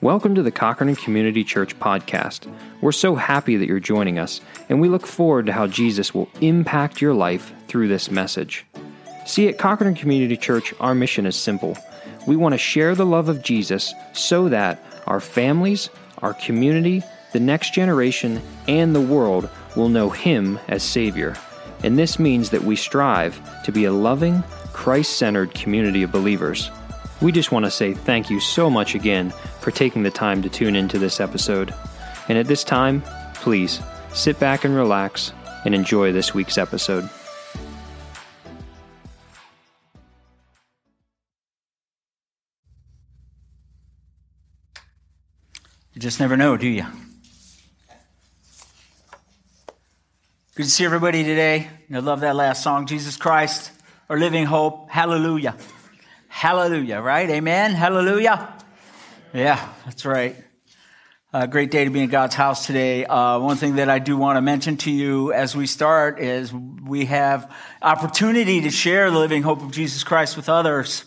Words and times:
Welcome 0.00 0.36
to 0.36 0.44
the 0.44 0.52
Cochrane 0.52 0.94
Community 0.94 1.42
Church 1.42 1.76
podcast. 1.80 2.48
We're 2.80 2.92
so 2.92 3.16
happy 3.16 3.56
that 3.56 3.66
you're 3.66 3.80
joining 3.80 4.16
us, 4.16 4.40
and 4.68 4.80
we 4.80 4.88
look 4.88 5.04
forward 5.04 5.46
to 5.46 5.52
how 5.52 5.66
Jesus 5.66 6.14
will 6.14 6.28
impact 6.40 7.00
your 7.00 7.14
life 7.14 7.52
through 7.66 7.88
this 7.88 8.08
message. 8.08 8.64
See, 9.26 9.48
at 9.48 9.58
Cochrane 9.58 9.96
Community 9.96 10.36
Church, 10.36 10.72
our 10.78 10.94
mission 10.94 11.26
is 11.26 11.34
simple. 11.34 11.76
We 12.28 12.36
want 12.36 12.52
to 12.52 12.58
share 12.58 12.94
the 12.94 13.04
love 13.04 13.28
of 13.28 13.42
Jesus 13.42 13.92
so 14.12 14.48
that 14.50 14.80
our 15.08 15.18
families, 15.18 15.90
our 16.18 16.34
community, 16.34 17.02
the 17.32 17.40
next 17.40 17.74
generation, 17.74 18.40
and 18.68 18.94
the 18.94 19.00
world 19.00 19.50
will 19.74 19.88
know 19.88 20.10
Him 20.10 20.60
as 20.68 20.84
Savior. 20.84 21.34
And 21.82 21.98
this 21.98 22.20
means 22.20 22.50
that 22.50 22.62
we 22.62 22.76
strive 22.76 23.40
to 23.64 23.72
be 23.72 23.84
a 23.84 23.92
loving, 23.92 24.44
Christ 24.72 25.18
centered 25.18 25.54
community 25.54 26.04
of 26.04 26.12
believers. 26.12 26.70
We 27.20 27.32
just 27.32 27.50
want 27.50 27.64
to 27.64 27.70
say 27.72 27.94
thank 27.94 28.30
you 28.30 28.38
so 28.38 28.70
much 28.70 28.94
again 28.94 29.32
for 29.68 29.76
taking 29.76 30.02
the 30.02 30.10
time 30.10 30.40
to 30.40 30.48
tune 30.48 30.74
into 30.74 30.98
this 30.98 31.20
episode. 31.20 31.74
And 32.30 32.38
at 32.38 32.46
this 32.46 32.64
time, 32.64 33.02
please 33.34 33.80
sit 34.14 34.40
back 34.40 34.64
and 34.64 34.74
relax 34.74 35.30
and 35.66 35.74
enjoy 35.74 36.10
this 36.10 36.32
week's 36.32 36.56
episode. 36.56 37.06
You 45.92 46.00
just 46.00 46.18
never 46.18 46.34
know, 46.34 46.56
do 46.56 46.66
you? 46.66 46.86
Good 50.54 50.62
to 50.62 50.70
see 50.70 50.86
everybody 50.86 51.24
today. 51.24 51.68
I 51.92 51.98
love 51.98 52.20
that 52.20 52.36
last 52.36 52.62
song, 52.62 52.86
Jesus 52.86 53.18
Christ, 53.18 53.70
our 54.08 54.18
living 54.18 54.46
hope. 54.46 54.88
Hallelujah. 54.88 55.58
Hallelujah, 56.28 57.02
right? 57.02 57.28
Amen. 57.28 57.72
Hallelujah. 57.72 58.57
Yeah, 59.38 59.72
that's 59.84 60.04
right. 60.04 60.34
A 61.32 61.46
great 61.46 61.70
day 61.70 61.84
to 61.84 61.90
be 61.90 62.00
in 62.00 62.10
God's 62.10 62.34
house 62.34 62.66
today. 62.66 63.04
Uh, 63.04 63.38
one 63.38 63.56
thing 63.56 63.76
that 63.76 63.88
I 63.88 64.00
do 64.00 64.16
want 64.16 64.36
to 64.36 64.40
mention 64.40 64.76
to 64.78 64.90
you 64.90 65.32
as 65.32 65.54
we 65.54 65.68
start 65.68 66.18
is 66.18 66.52
we 66.52 67.04
have 67.04 67.48
opportunity 67.80 68.62
to 68.62 68.70
share 68.70 69.12
the 69.12 69.16
living 69.16 69.44
hope 69.44 69.62
of 69.62 69.70
Jesus 69.70 70.02
Christ 70.02 70.36
with 70.36 70.48
others 70.48 71.04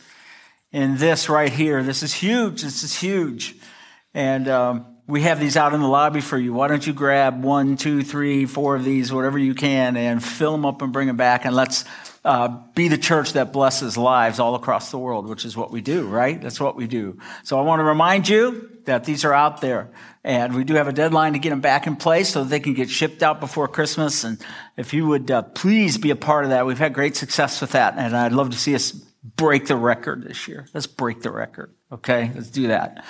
in 0.72 0.96
this 0.96 1.28
right 1.28 1.52
here. 1.52 1.84
This 1.84 2.04
is 2.04 2.14
huge. 2.14 2.62
This 2.62 2.84
is 2.84 2.98
huge. 2.98 3.58
And 4.14 4.48
um, 4.48 4.86
we 5.08 5.24
have 5.24 5.42
these 5.42 5.58
out 5.58 5.74
in 5.74 5.82
the 5.82 5.90
lobby 5.90 6.22
for 6.22 6.38
you. 6.38 6.54
Why 6.54 6.70
don't 6.70 6.88
you 6.88 6.94
grab 6.94 7.44
one, 7.44 7.76
two, 7.76 8.02
three, 8.02 8.46
four 8.46 8.78
of 8.78 8.86
these, 8.86 9.12
whatever 9.12 9.40
you 9.40 9.54
can, 9.54 9.98
and 9.98 10.24
fill 10.24 10.54
them 10.54 10.66
up 10.66 10.82
and 10.82 10.94
bring 10.94 11.08
them 11.08 11.18
back, 11.18 11.44
and 11.44 11.54
let's 11.54 11.84
uh, 12.24 12.48
be 12.76 12.88
the 12.88 12.98
church 12.98 13.34
that 13.34 13.52
blesses 13.52 13.98
lives 13.98 14.40
all 14.40 14.56
across 14.56 14.92
the 14.92 14.98
world, 14.98 15.28
which 15.28 15.44
is 15.44 15.58
what 15.58 15.72
we 15.72 15.82
do, 15.82 16.08
right? 16.08 16.40
That's 16.40 16.60
what 16.60 16.76
we 16.76 16.88
do. 16.88 17.18
So 17.44 17.58
I 17.58 17.64
want 17.64 17.80
to 17.80 17.84
remind 17.84 18.30
you 18.30 18.70
that 18.86 19.06
these 19.06 19.26
are 19.26 19.34
out 19.34 19.62
there. 19.62 19.90
And 20.24 20.56
we 20.56 20.64
do 20.64 20.76
have 20.76 20.88
a 20.88 20.94
deadline 20.94 21.34
to 21.34 21.40
get 21.40 21.50
them 21.50 21.62
back 21.62 21.88
in 21.88 21.96
place 21.96 22.30
so 22.30 22.44
they 22.44 22.60
can 22.60 22.76
get 22.76 22.92
shipped 22.92 23.24
out 23.24 23.40
before 23.40 23.68
Christmas. 23.68 24.24
And 24.24 24.40
if 24.78 24.94
you 24.94 25.08
would 25.08 25.32
uh, 25.32 25.42
please 25.42 25.98
be 25.98 26.12
a 26.12 26.16
part 26.16 26.44
of 26.44 26.52
that, 26.52 26.68
we've 26.68 26.78
had 26.78 26.94
great 26.94 27.16
success 27.16 27.60
with 27.60 27.72
that. 27.72 27.96
And 27.98 28.16
I'd 28.16 28.34
love 28.34 28.52
to 28.52 28.58
see 28.58 28.76
us 28.76 28.92
break 29.24 29.66
the 29.66 29.76
record 29.76 30.24
this 30.24 30.48
year. 30.48 30.68
Let's 30.76 30.88
break 30.88 31.22
the 31.22 31.32
record. 31.32 31.74
Okay, 31.92 32.32
let's 32.36 32.52
do 32.52 32.68
that. 32.68 33.04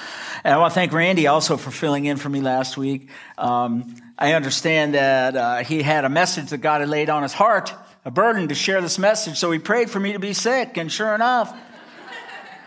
And 0.43 0.53
I 0.53 0.57
want 0.57 0.71
to 0.71 0.75
thank 0.75 0.93
Randy 0.93 1.27
also 1.27 1.57
for 1.57 1.69
filling 1.69 2.05
in 2.05 2.15
for 2.15 2.29
me 2.29 2.39
last 2.39 2.77
week. 2.77 3.09
Um, 3.37 3.95
I 4.17 4.33
understand 4.33 4.95
that 4.95 5.35
uh, 5.35 5.63
he 5.63 5.81
had 5.81 6.05
a 6.05 6.09
message 6.09 6.49
that 6.51 6.59
God 6.59 6.79
had 6.79 6.89
laid 6.89 7.09
on 7.09 7.23
his 7.23 7.33
heart 7.33 7.73
a 8.03 8.11
burden 8.11 8.47
to 8.47 8.55
share 8.55 8.81
this 8.81 8.97
message, 8.97 9.37
so 9.37 9.51
he 9.51 9.59
prayed 9.59 9.89
for 9.89 9.99
me 9.99 10.13
to 10.13 10.19
be 10.19 10.33
sick, 10.33 10.77
and 10.77 10.91
sure 10.91 11.13
enough, 11.13 11.55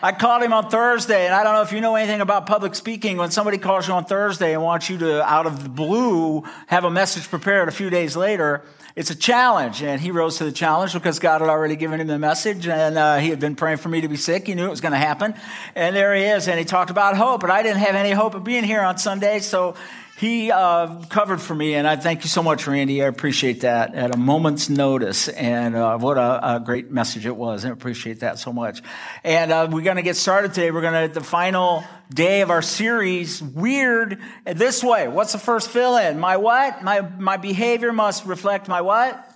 I 0.02 0.12
called 0.12 0.42
him 0.42 0.52
on 0.52 0.68
Thursday, 0.68 1.24
and 1.26 1.34
I 1.34 1.42
don't 1.42 1.54
know 1.54 1.62
if 1.62 1.72
you 1.72 1.80
know 1.80 1.96
anything 1.96 2.20
about 2.20 2.46
public 2.46 2.74
speaking. 2.74 3.16
When 3.16 3.30
somebody 3.30 3.58
calls 3.58 3.88
you 3.88 3.94
on 3.94 4.04
Thursday 4.04 4.52
and 4.52 4.62
wants 4.62 4.90
you 4.90 4.98
to, 4.98 5.24
out 5.24 5.46
of 5.46 5.62
the 5.62 5.70
blue, 5.70 6.44
have 6.66 6.84
a 6.84 6.90
message 6.90 7.28
prepared 7.28 7.68
a 7.68 7.72
few 7.72 7.88
days 7.90 8.14
later, 8.14 8.62
it's 8.96 9.10
a 9.10 9.14
challenge. 9.14 9.82
And 9.82 10.00
he 10.00 10.10
rose 10.10 10.38
to 10.38 10.44
the 10.44 10.52
challenge 10.52 10.92
because 10.92 11.18
God 11.18 11.40
had 11.40 11.50
already 11.50 11.76
given 11.76 12.00
him 12.00 12.06
the 12.06 12.18
message, 12.18 12.66
and 12.68 12.96
uh, 12.96 13.18
he 13.18 13.30
had 13.30 13.40
been 13.40 13.56
praying 13.56 13.78
for 13.78 13.88
me 13.88 14.00
to 14.02 14.08
be 14.08 14.16
sick. 14.16 14.46
He 14.46 14.54
knew 14.54 14.66
it 14.66 14.70
was 14.70 14.80
going 14.80 14.92
to 14.92 14.98
happen. 14.98 15.34
And 15.74 15.94
there 15.94 16.14
he 16.14 16.24
is, 16.24 16.48
and 16.48 16.58
he 16.58 16.64
talked 16.64 16.90
about 16.90 17.16
hope, 17.16 17.42
And 17.42 17.52
I 17.52 17.62
didn't 17.62 17.80
have 17.80 17.94
any 17.94 18.12
hope 18.12 18.34
of 18.34 18.44
being 18.44 18.64
here 18.64 18.82
on 18.82 18.98
Sunday, 18.98 19.40
so 19.40 19.74
he 20.16 20.52
uh, 20.52 21.00
covered 21.06 21.40
for 21.40 21.56
me, 21.56 21.74
and 21.74 21.88
I 21.88 21.96
thank 21.96 22.22
you 22.22 22.28
so 22.28 22.40
much, 22.40 22.68
Randy. 22.68 23.02
I 23.02 23.06
appreciate 23.06 23.62
that 23.62 23.96
at 23.96 24.14
a 24.14 24.16
moment's 24.16 24.70
notice, 24.70 25.28
and 25.28 25.74
uh, 25.74 25.98
what 25.98 26.16
a, 26.16 26.54
a, 26.54 26.60
great 26.60 26.88
message 26.90 27.26
it 27.26 27.34
was. 27.34 27.64
I 27.64 27.70
appreciate 27.70 28.20
that 28.20 28.38
so 28.38 28.52
much. 28.52 28.80
And 29.24 29.50
uh, 29.50 29.68
we're 29.68 29.82
going 29.82 29.96
to 29.96 30.02
get 30.02 30.16
started 30.16 30.54
today. 30.54 30.70
We're 30.70 30.82
going 30.82 31.08
to 31.08 31.12
the 31.12 31.24
final 31.24 31.82
day 32.12 32.40
of 32.42 32.50
our 32.50 32.62
series, 32.62 33.42
weird 33.42 34.20
this 34.44 34.82
way. 34.82 35.08
What's 35.08 35.32
the 35.32 35.38
first 35.38 35.70
fill 35.70 35.96
in? 35.96 36.18
My 36.18 36.36
what? 36.36 36.82
My 36.82 37.00
my 37.00 37.36
behavior 37.36 37.92
must 37.92 38.26
reflect 38.26 38.68
my 38.68 38.80
what? 38.80 39.30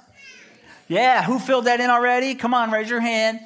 Yeah, 0.89 1.23
who 1.23 1.39
filled 1.39 1.67
that 1.67 1.81
in 1.81 1.91
already? 1.91 2.35
Come 2.35 2.55
on, 2.55 2.71
raise 2.71 2.89
your 2.89 3.01
hand. 3.01 3.41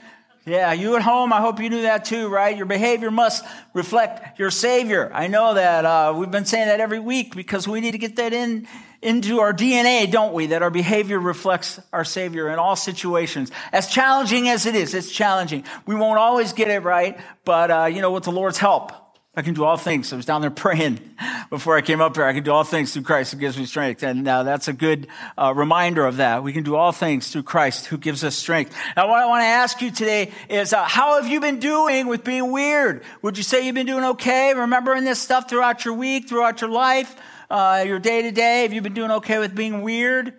Yeah, 0.44 0.72
you 0.72 0.96
at 0.96 1.02
home, 1.02 1.32
I 1.32 1.40
hope 1.40 1.60
you 1.60 1.70
knew 1.70 1.82
that 1.82 2.04
too, 2.04 2.28
right? 2.28 2.56
Your 2.56 2.66
behavior 2.66 3.12
must 3.12 3.44
reflect 3.74 4.40
your 4.40 4.50
Savior. 4.50 5.08
I 5.14 5.28
know 5.28 5.54
that 5.54 5.84
uh, 5.84 6.14
we've 6.16 6.32
been 6.32 6.46
saying 6.46 6.66
that 6.66 6.80
every 6.80 6.98
week 6.98 7.36
because 7.36 7.68
we 7.68 7.80
need 7.80 7.92
to 7.92 7.98
get 7.98 8.16
that 8.16 8.32
in 8.32 8.66
into 9.02 9.38
our 9.38 9.52
DNA, 9.52 10.10
don't 10.10 10.32
we? 10.32 10.46
That 10.46 10.62
our 10.62 10.70
behavior 10.70 11.20
reflects 11.20 11.80
our 11.92 12.04
Savior 12.04 12.48
in 12.48 12.58
all 12.58 12.74
situations. 12.74 13.52
As 13.72 13.88
challenging 13.88 14.48
as 14.48 14.66
it 14.66 14.74
is, 14.74 14.94
it's 14.94 15.12
challenging. 15.12 15.64
We 15.86 15.94
won't 15.94 16.18
always 16.18 16.52
get 16.52 16.68
it 16.68 16.82
right, 16.82 17.20
but 17.44 17.70
uh, 17.70 17.84
you 17.84 18.00
know, 18.00 18.10
with 18.10 18.24
the 18.24 18.32
Lord's 18.32 18.58
help, 18.58 18.92
I 19.34 19.40
can 19.40 19.54
do 19.54 19.64
all 19.64 19.78
things. 19.78 20.12
I 20.12 20.16
was 20.16 20.26
down 20.26 20.42
there 20.42 20.50
praying 20.50 21.00
before 21.48 21.74
I 21.74 21.80
came 21.80 22.02
up 22.02 22.16
here. 22.16 22.26
I 22.26 22.34
can 22.34 22.42
do 22.42 22.52
all 22.52 22.64
things 22.64 22.92
through 22.92 23.04
Christ 23.04 23.32
who 23.32 23.38
gives 23.38 23.56
me 23.56 23.64
strength. 23.64 24.02
And 24.02 24.28
uh, 24.28 24.42
that's 24.42 24.68
a 24.68 24.74
good 24.74 25.06
uh, 25.38 25.54
reminder 25.56 26.04
of 26.04 26.18
that. 26.18 26.42
We 26.42 26.52
can 26.52 26.64
do 26.64 26.76
all 26.76 26.92
things 26.92 27.30
through 27.30 27.44
Christ 27.44 27.86
who 27.86 27.96
gives 27.96 28.24
us 28.24 28.36
strength. 28.36 28.76
Now, 28.94 29.08
what 29.08 29.20
I 29.20 29.26
want 29.26 29.40
to 29.40 29.46
ask 29.46 29.80
you 29.80 29.90
today 29.90 30.32
is 30.50 30.74
uh, 30.74 30.84
how 30.84 31.18
have 31.18 31.30
you 31.30 31.40
been 31.40 31.60
doing 31.60 32.08
with 32.08 32.24
being 32.24 32.52
weird? 32.52 33.04
Would 33.22 33.38
you 33.38 33.42
say 33.42 33.64
you've 33.64 33.74
been 33.74 33.86
doing 33.86 34.04
okay? 34.04 34.52
Remembering 34.52 35.04
this 35.04 35.18
stuff 35.18 35.48
throughout 35.48 35.86
your 35.86 35.94
week, 35.94 36.28
throughout 36.28 36.60
your 36.60 36.70
life, 36.70 37.16
uh, 37.48 37.84
your 37.86 38.00
day 38.00 38.20
to 38.20 38.32
day? 38.32 38.64
Have 38.64 38.74
you 38.74 38.82
been 38.82 38.92
doing 38.92 39.12
okay 39.12 39.38
with 39.38 39.54
being 39.54 39.80
weird? 39.80 40.34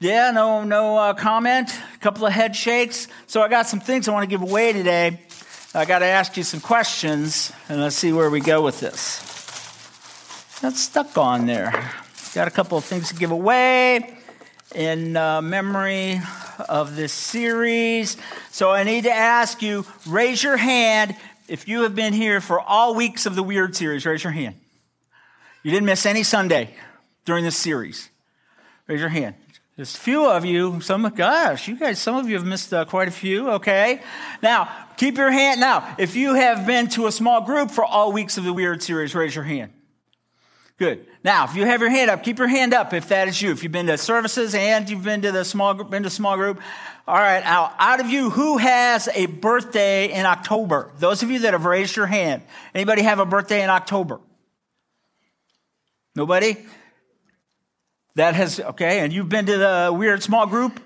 Yeah, 0.00 0.32
no, 0.32 0.64
no 0.64 0.98
uh, 0.98 1.14
comment. 1.14 1.70
A 1.94 1.98
couple 2.00 2.26
of 2.26 2.32
head 2.34 2.54
shakes. 2.54 3.08
So 3.26 3.40
I 3.40 3.48
got 3.48 3.66
some 3.66 3.80
things 3.80 4.06
I 4.06 4.12
want 4.12 4.24
to 4.24 4.28
give 4.28 4.42
away 4.42 4.74
today. 4.74 5.20
I 5.76 5.84
got 5.84 5.98
to 5.98 6.06
ask 6.06 6.38
you 6.38 6.42
some 6.42 6.60
questions, 6.60 7.52
and 7.68 7.82
let's 7.82 7.96
see 7.96 8.10
where 8.10 8.30
we 8.30 8.40
go 8.40 8.62
with 8.62 8.80
this. 8.80 9.18
That's 10.62 10.80
stuck 10.80 11.18
on 11.18 11.44
there. 11.44 11.70
Got 12.32 12.48
a 12.48 12.50
couple 12.50 12.78
of 12.78 12.84
things 12.86 13.10
to 13.10 13.14
give 13.14 13.30
away 13.30 14.16
in 14.74 15.18
uh, 15.18 15.42
memory 15.42 16.18
of 16.66 16.96
this 16.96 17.12
series. 17.12 18.16
So 18.52 18.70
I 18.70 18.84
need 18.84 19.04
to 19.04 19.12
ask 19.12 19.60
you 19.60 19.84
raise 20.06 20.42
your 20.42 20.56
hand 20.56 21.14
if 21.46 21.68
you 21.68 21.82
have 21.82 21.94
been 21.94 22.14
here 22.14 22.40
for 22.40 22.58
all 22.58 22.94
weeks 22.94 23.26
of 23.26 23.34
the 23.34 23.42
Weird 23.42 23.76
series. 23.76 24.06
Raise 24.06 24.24
your 24.24 24.32
hand. 24.32 24.58
You 25.62 25.72
didn't 25.72 25.84
miss 25.84 26.06
any 26.06 26.22
Sunday 26.22 26.70
during 27.26 27.44
this 27.44 27.56
series. 27.56 28.08
Raise 28.86 29.00
your 29.00 29.10
hand. 29.10 29.34
There's 29.76 29.94
a 29.94 29.98
few 29.98 30.26
of 30.26 30.46
you. 30.46 30.80
Some, 30.80 31.02
gosh, 31.14 31.68
you 31.68 31.76
guys, 31.76 31.98
some 31.98 32.16
of 32.16 32.28
you 32.28 32.36
have 32.36 32.46
missed 32.46 32.72
uh, 32.72 32.86
quite 32.86 33.08
a 33.08 33.10
few. 33.10 33.50
Okay. 33.50 34.00
Now, 34.42 34.70
keep 34.96 35.18
your 35.18 35.30
hand. 35.30 35.60
Now, 35.60 35.96
if 35.98 36.16
you 36.16 36.34
have 36.34 36.66
been 36.66 36.88
to 36.90 37.06
a 37.06 37.12
small 37.12 37.42
group 37.42 37.70
for 37.70 37.84
all 37.84 38.10
weeks 38.10 38.38
of 38.38 38.44
the 38.44 38.54
Weird 38.54 38.82
series, 38.82 39.14
raise 39.14 39.34
your 39.34 39.44
hand. 39.44 39.72
Good. 40.78 41.06
Now, 41.22 41.44
if 41.44 41.54
you 41.54 41.66
have 41.66 41.80
your 41.80 41.90
hand 41.90 42.10
up, 42.10 42.22
keep 42.22 42.38
your 42.38 42.48
hand 42.48 42.72
up 42.72 42.94
if 42.94 43.08
that 43.08 43.28
is 43.28 43.40
you. 43.40 43.50
If 43.50 43.62
you've 43.62 43.72
been 43.72 43.86
to 43.86 43.98
services 43.98 44.54
and 44.54 44.88
you've 44.88 45.04
been 45.04 45.22
to 45.22 45.32
the 45.32 45.44
small 45.44 45.74
group, 45.74 45.90
been 45.90 46.02
to 46.04 46.10
small 46.10 46.36
group. 46.36 46.60
All 47.06 47.16
right. 47.16 47.44
Now, 47.44 47.74
out 47.78 48.00
of 48.00 48.08
you, 48.08 48.30
who 48.30 48.56
has 48.56 49.08
a 49.14 49.26
birthday 49.26 50.10
in 50.10 50.24
October? 50.24 50.90
Those 50.98 51.22
of 51.22 51.30
you 51.30 51.40
that 51.40 51.52
have 51.52 51.66
raised 51.66 51.96
your 51.96 52.06
hand. 52.06 52.42
Anybody 52.74 53.02
have 53.02 53.18
a 53.18 53.26
birthday 53.26 53.62
in 53.62 53.68
October? 53.68 54.20
Nobody? 56.14 56.56
That 58.16 58.34
has, 58.34 58.58
okay, 58.58 59.00
and 59.00 59.12
you've 59.12 59.28
been 59.28 59.44
to 59.46 59.58
the 59.58 59.94
weird 59.94 60.22
small 60.22 60.46
group? 60.46 60.80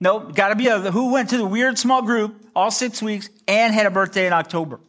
Nope, 0.00 0.34
got 0.34 0.48
to 0.48 0.56
be 0.56 0.66
a, 0.66 0.78
who 0.78 1.12
went 1.12 1.30
to 1.30 1.38
the 1.38 1.46
weird 1.46 1.78
small 1.78 2.02
group 2.02 2.44
all 2.54 2.70
six 2.70 3.00
weeks 3.00 3.30
and 3.46 3.72
had 3.72 3.86
a 3.86 3.90
birthday 3.90 4.26
in 4.26 4.32
October? 4.32 4.80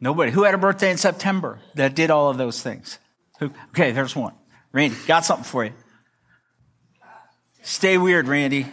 Nobody. 0.00 0.30
Who 0.30 0.44
had 0.44 0.54
a 0.54 0.58
birthday 0.58 0.90
in 0.90 0.98
September 0.98 1.60
that 1.74 1.94
did 1.94 2.10
all 2.10 2.30
of 2.30 2.38
those 2.38 2.62
things? 2.62 2.98
Okay, 3.40 3.90
there's 3.90 4.14
one. 4.14 4.34
Randy, 4.70 4.96
got 5.06 5.24
something 5.24 5.44
for 5.44 5.64
you. 5.64 5.72
Stay 7.62 7.98
weird, 7.98 8.28
Randy. 8.28 8.66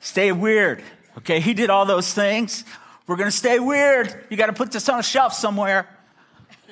Stay 0.00 0.32
weird. 0.32 0.82
Okay, 1.18 1.40
he 1.40 1.52
did 1.52 1.68
all 1.68 1.84
those 1.84 2.12
things. 2.12 2.64
We're 3.06 3.16
going 3.16 3.30
to 3.30 3.36
stay 3.36 3.58
weird. 3.58 4.26
You 4.30 4.38
got 4.38 4.46
to 4.46 4.54
put 4.54 4.72
this 4.72 4.88
on 4.88 4.98
a 4.98 5.02
shelf 5.02 5.34
somewhere 5.34 5.88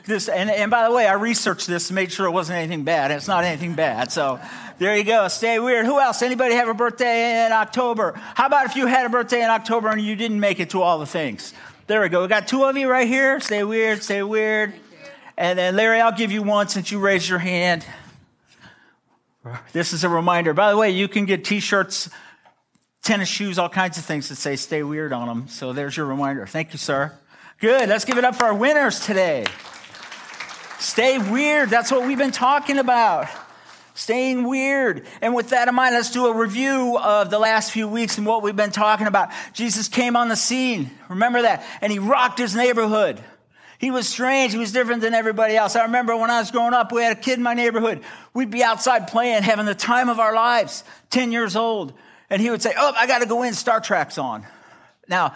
this, 0.07 0.29
and, 0.29 0.51
and 0.51 0.71
by 0.71 0.89
the 0.89 0.95
way, 0.95 1.07
I 1.07 1.15
researched 1.15 1.67
this 1.67 1.89
to 1.89 1.95
make 1.95 2.11
sure 2.11 2.27
it 2.27 2.31
wasn't 2.31 2.59
anything 2.59 2.85
bad. 2.85 3.11
It's 3.11 3.29
not 3.29 3.45
anything 3.45 3.75
bad. 3.75 4.11
So 4.11 4.41
there 4.79 4.97
you 4.97 5.05
go. 5.05 5.29
Stay 5.29 5.59
weird. 5.59 5.87
Who 5.87 6.01
else? 6.01 6.23
Anybody 6.23 6.55
have 6.55 6.69
a 6.69 6.75
birthday 6.75 7.47
in 7.47 7.53
October? 7.53 8.13
How 8.35 8.47
about 8.47 8.67
if 8.67 8.77
you 8.77 8.87
had 8.87 9.07
a 9.07 9.09
birthday 9.09 9.43
in 9.43 9.51
October 9.51 9.89
and 9.89 10.01
you 10.01 10.17
didn't 10.17 10.41
make 10.41 10.61
it 10.61 10.71
to 10.71 10.83
all 10.83 10.99
the 10.99 11.07
things? 11.07 11.55
There 11.87 12.01
we 12.01 12.09
go. 12.09 12.23
We 12.23 12.29
got 12.29 12.49
two 12.49 12.65
of 12.65 12.77
you 12.77 12.91
right 12.91 13.07
here. 13.07 13.41
Stay 13.41 13.65
weird, 13.65 14.03
stay 14.03 14.23
weird. 14.23 14.73
And 15.37 15.59
then, 15.59 15.77
Larry, 15.77 16.01
I'll 16.01 16.17
give 16.17 16.31
you 16.31 16.43
one 16.43 16.69
since 16.69 16.91
you 16.91 16.99
raised 16.99 17.29
your 17.29 17.39
hand. 17.39 17.85
This 19.73 19.93
is 19.93 20.05
a 20.05 20.09
reminder. 20.09 20.55
By 20.55 20.71
the 20.71 20.77
way, 20.77 20.91
you 20.91 21.09
can 21.09 21.27
get 21.27 21.45
t 21.45 21.59
shirts, 21.59 22.09
tennis 23.03 23.29
shoes, 23.29 23.59
all 23.59 23.69
kinds 23.69 23.99
of 23.99 24.05
things 24.05 24.29
that 24.29 24.37
say 24.37 24.57
stay 24.57 24.83
weird 24.83 25.13
on 25.13 25.27
them. 25.27 25.49
So 25.49 25.73
there's 25.73 25.97
your 25.97 26.07
reminder. 26.07 26.47
Thank 26.47 26.73
you, 26.73 26.79
sir. 26.79 27.13
Good. 27.59 27.89
Let's 27.89 28.05
give 28.05 28.19
it 28.19 28.25
up 28.25 28.37
for 28.37 28.45
our 28.45 28.55
winners 28.55 29.01
today. 29.01 29.47
Stay 30.82 31.17
weird. 31.17 31.70
That's 31.70 31.93
what 31.93 32.05
we've 32.05 32.19
been 32.19 32.32
talking 32.32 32.76
about. 32.76 33.29
Staying 33.94 34.43
weird. 34.49 35.06
And 35.20 35.32
with 35.32 35.50
that 35.50 35.69
in 35.69 35.75
mind, 35.76 35.94
let's 35.94 36.11
do 36.11 36.26
a 36.26 36.34
review 36.34 36.99
of 36.99 37.31
the 37.31 37.38
last 37.38 37.70
few 37.70 37.87
weeks 37.87 38.19
and 38.19 38.26
what 38.26 38.43
we've 38.43 38.56
been 38.56 38.73
talking 38.73 39.06
about. 39.06 39.31
Jesus 39.52 39.87
came 39.87 40.17
on 40.17 40.29
the 40.29 40.34
scene. 40.34 40.90
Remember 41.08 41.43
that? 41.43 41.64
And 41.81 41.93
he 41.93 42.00
rocked 42.00 42.40
his 42.40 42.56
neighborhood. 42.56 43.23
He 43.79 43.93
was 43.93 44.08
strange. 44.08 44.52
He 44.52 44.58
was 44.58 44.73
different 44.73 45.02
than 45.02 45.14
everybody 45.14 45.56
else. 45.56 45.76
I 45.76 45.84
remember 45.84 46.17
when 46.17 46.31
I 46.31 46.40
was 46.40 46.50
growing 46.50 46.75
up, 46.75 46.90
we 46.90 47.02
had 47.02 47.17
a 47.17 47.20
kid 47.20 47.34
in 47.34 47.44
my 47.44 47.55
neighborhood. 47.55 48.02
We'd 48.34 48.50
be 48.50 48.64
outside 48.64 49.06
playing, 49.06 49.44
having 49.44 49.67
the 49.67 49.76
time 49.76 50.08
of 50.08 50.19
our 50.19 50.34
lives, 50.34 50.82
10 51.11 51.31
years 51.31 51.55
old. 51.55 51.93
And 52.29 52.43
he 52.43 52.50
would 52.50 52.61
say, 52.61 52.75
Oh, 52.76 52.93
I 52.96 53.06
got 53.06 53.20
to 53.20 53.26
go 53.26 53.44
in. 53.44 53.55
Star 53.55 53.81
Trek's 53.81 54.19
on. 54.19 54.44
Now, 55.06 55.32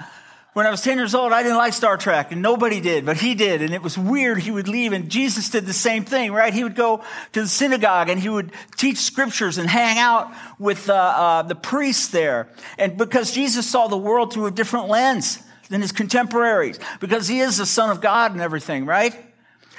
when 0.56 0.64
I 0.64 0.70
was 0.70 0.80
10 0.80 0.96
years 0.96 1.14
old, 1.14 1.34
I 1.34 1.42
didn't 1.42 1.58
like 1.58 1.74
Star 1.74 1.98
Trek, 1.98 2.32
and 2.32 2.40
nobody 2.40 2.80
did, 2.80 3.04
but 3.04 3.18
he 3.18 3.34
did. 3.34 3.60
And 3.60 3.74
it 3.74 3.82
was 3.82 3.98
weird. 3.98 4.38
He 4.38 4.50
would 4.50 4.68
leave, 4.68 4.94
and 4.94 5.10
Jesus 5.10 5.50
did 5.50 5.66
the 5.66 5.74
same 5.74 6.06
thing, 6.06 6.32
right? 6.32 6.54
He 6.54 6.64
would 6.64 6.74
go 6.74 7.04
to 7.32 7.42
the 7.42 7.46
synagogue 7.46 8.08
and 8.08 8.18
he 8.18 8.30
would 8.30 8.52
teach 8.74 8.96
scriptures 8.96 9.58
and 9.58 9.68
hang 9.68 9.98
out 9.98 10.32
with 10.58 10.88
uh, 10.88 10.94
uh, 10.94 11.42
the 11.42 11.56
priests 11.56 12.08
there. 12.08 12.48
And 12.78 12.96
because 12.96 13.32
Jesus 13.32 13.66
saw 13.66 13.86
the 13.88 13.98
world 13.98 14.32
through 14.32 14.46
a 14.46 14.50
different 14.50 14.88
lens 14.88 15.40
than 15.68 15.82
his 15.82 15.92
contemporaries, 15.92 16.80
because 17.00 17.28
he 17.28 17.40
is 17.40 17.58
the 17.58 17.66
Son 17.66 17.90
of 17.90 18.00
God 18.00 18.32
and 18.32 18.40
everything, 18.40 18.86
right? 18.86 19.14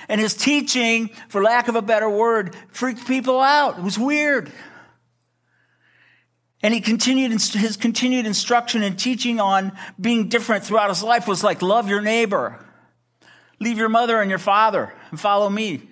And 0.08 0.22
his 0.22 0.36
teaching, 0.36 1.10
for 1.28 1.42
lack 1.42 1.70
of 1.70 1.76
a 1.76 1.82
better 1.82 2.08
word, 2.08 2.56
freaked 2.70 3.08
people 3.08 3.40
out. 3.40 3.80
It 3.80 3.84
was 3.84 3.98
weird. 3.98 4.52
And 6.64 6.74
he 6.74 6.82
continued, 6.82 7.32
his 7.32 7.78
continued 7.78 8.26
instruction 8.26 8.82
and 8.82 8.98
teaching 8.98 9.40
on 9.40 9.78
being 10.00 10.28
different 10.28 10.64
throughout 10.64 10.90
his 10.90 11.04
life 11.04 11.28
was 11.28 11.44
like, 11.44 11.62
love 11.62 11.88
your 11.88 12.02
neighbor. 12.02 12.64
Leave 13.60 13.78
your 13.78 13.90
mother 13.90 14.22
and 14.22 14.30
your 14.30 14.40
father 14.40 14.94
and 15.12 15.20
follow 15.20 15.50
me. 15.50 15.88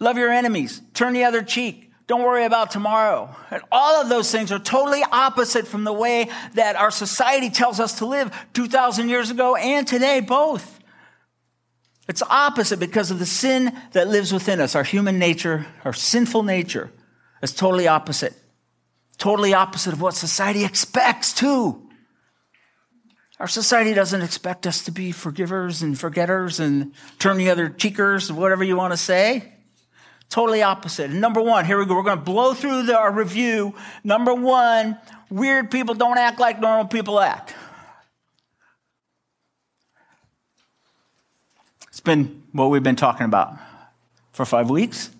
Love 0.00 0.18
your 0.18 0.30
enemies. 0.30 0.82
Turn 0.92 1.12
the 1.12 1.24
other 1.24 1.42
cheek. 1.42 1.92
Don't 2.06 2.22
worry 2.22 2.44
about 2.44 2.70
tomorrow. 2.70 3.34
And 3.50 3.62
all 3.72 4.02
of 4.02 4.08
those 4.08 4.30
things 4.30 4.52
are 4.52 4.58
totally 4.58 5.02
opposite 5.10 5.66
from 5.66 5.84
the 5.84 5.92
way 5.92 6.28
that 6.54 6.76
our 6.76 6.90
society 6.90 7.48
tells 7.48 7.80
us 7.80 7.98
to 7.98 8.06
live 8.06 8.30
2,000 8.52 9.08
years 9.08 9.30
ago 9.30 9.56
and 9.56 9.86
today, 9.86 10.20
both. 10.20 10.80
It's 12.06 12.22
opposite 12.22 12.78
because 12.78 13.10
of 13.10 13.18
the 13.18 13.26
sin 13.26 13.72
that 13.92 14.08
lives 14.08 14.32
within 14.32 14.60
us. 14.60 14.74
Our 14.74 14.82
human 14.82 15.18
nature, 15.18 15.66
our 15.84 15.94
sinful 15.94 16.42
nature, 16.42 16.90
is 17.42 17.54
totally 17.54 17.88
opposite. 17.88 18.34
Totally 19.18 19.54
opposite 19.54 19.92
of 19.92 20.00
what 20.00 20.14
society 20.14 20.64
expects, 20.64 21.32
too. 21.32 21.80
Our 23.40 23.48
society 23.48 23.94
doesn't 23.94 24.22
expect 24.22 24.66
us 24.66 24.84
to 24.84 24.92
be 24.92 25.12
forgivers 25.12 25.82
and 25.82 25.98
forgetters 25.98 26.60
and 26.60 26.92
turn 27.18 27.36
the 27.36 27.50
other 27.50 27.68
cheekers, 27.68 28.32
whatever 28.32 28.62
you 28.62 28.76
want 28.76 28.92
to 28.92 28.96
say. 28.96 29.52
Totally 30.30 30.62
opposite. 30.62 31.10
And 31.10 31.20
number 31.20 31.40
one, 31.40 31.64
here 31.64 31.78
we 31.78 31.86
go. 31.86 31.94
We're 31.94 32.02
going 32.02 32.18
to 32.18 32.24
blow 32.24 32.54
through 32.54 32.84
the, 32.84 32.96
our 32.96 33.12
review. 33.12 33.74
Number 34.02 34.34
one, 34.34 34.98
weird 35.30 35.70
people 35.70 35.94
don't 35.94 36.18
act 36.18 36.40
like 36.40 36.60
normal 36.60 36.86
people 36.86 37.20
act. 37.20 37.54
It's 41.88 42.00
been 42.00 42.42
what 42.52 42.70
we've 42.70 42.82
been 42.82 42.96
talking 42.96 43.26
about 43.26 43.56
for 44.32 44.44
five 44.44 44.70
weeks. 44.70 45.10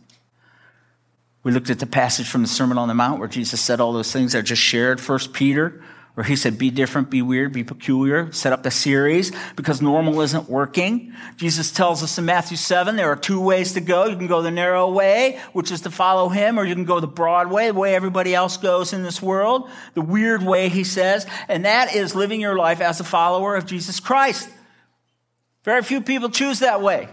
We 1.45 1.53
looked 1.53 1.71
at 1.71 1.79
the 1.79 1.87
passage 1.87 2.29
from 2.29 2.43
the 2.43 2.49
Sermon 2.49 2.79
on 2.79 2.89
the 2.89 2.95
Mount 2.95 3.21
where 3.21 3.29
Jesus 3.29 3.61
said 3.61 3.81
all 3.81 3.93
those 3.93 4.11
things 4.11 4.35
I 4.35 4.41
just 4.41 4.63
shared. 4.63 5.01
First 5.01 5.35
Peter, 5.35 5.83
where 6.15 6.25
he 6.25 6.37
said, 6.37 6.57
be 6.57 6.71
different, 6.71 7.11
be 7.11 7.23
weird, 7.23 7.53
be 7.53 7.65
peculiar. 7.65 8.33
Set 8.33 8.53
up 8.53 8.63
the 8.63 8.71
series 8.71 9.31
because 9.57 9.83
normal 9.83 10.21
isn't 10.21 10.49
working. 10.49 11.13
Jesus 11.37 11.71
tells 11.71 12.03
us 12.03 12.17
in 12.17 12.25
Matthew 12.25 12.57
7, 12.57 12.97
there 12.97 13.11
are 13.11 13.17
two 13.17 13.41
ways 13.41 13.75
to 13.75 13.81
go. 13.81 14.07
You 14.07 14.17
can 14.17 14.29
go 14.29 14.41
the 14.41 14.51
narrow 14.51 14.91
way, 14.91 15.41
which 15.53 15.71
is 15.71 15.83
to 15.83 15.91
follow 15.91 16.29
him, 16.29 16.59
or 16.59 16.65
you 16.65 16.75
can 16.75 16.85
go 16.85 17.01
the 17.01 17.09
broad 17.09 17.51
way, 17.51 17.67
the 17.67 17.75
way 17.75 17.95
everybody 17.95 18.35
else 18.35 18.57
goes 18.57 18.93
in 18.93 19.03
this 19.03 19.21
world. 19.21 19.69
The 19.95 20.03
weird 20.03 20.43
way, 20.43 20.69
he 20.69 20.85
says, 20.85 21.27
and 21.49 21.65
that 21.65 21.95
is 21.95 22.15
living 22.15 22.41
your 22.41 22.57
life 22.57 22.81
as 22.81 23.01
a 23.01 23.05
follower 23.05 23.57
of 23.57 23.67
Jesus 23.67 24.01
Christ. 24.01 24.49
Very 25.65 25.83
few 25.83 26.01
people 26.01 26.31
choose 26.31 26.61
that 26.61 26.81
way. 26.81 27.09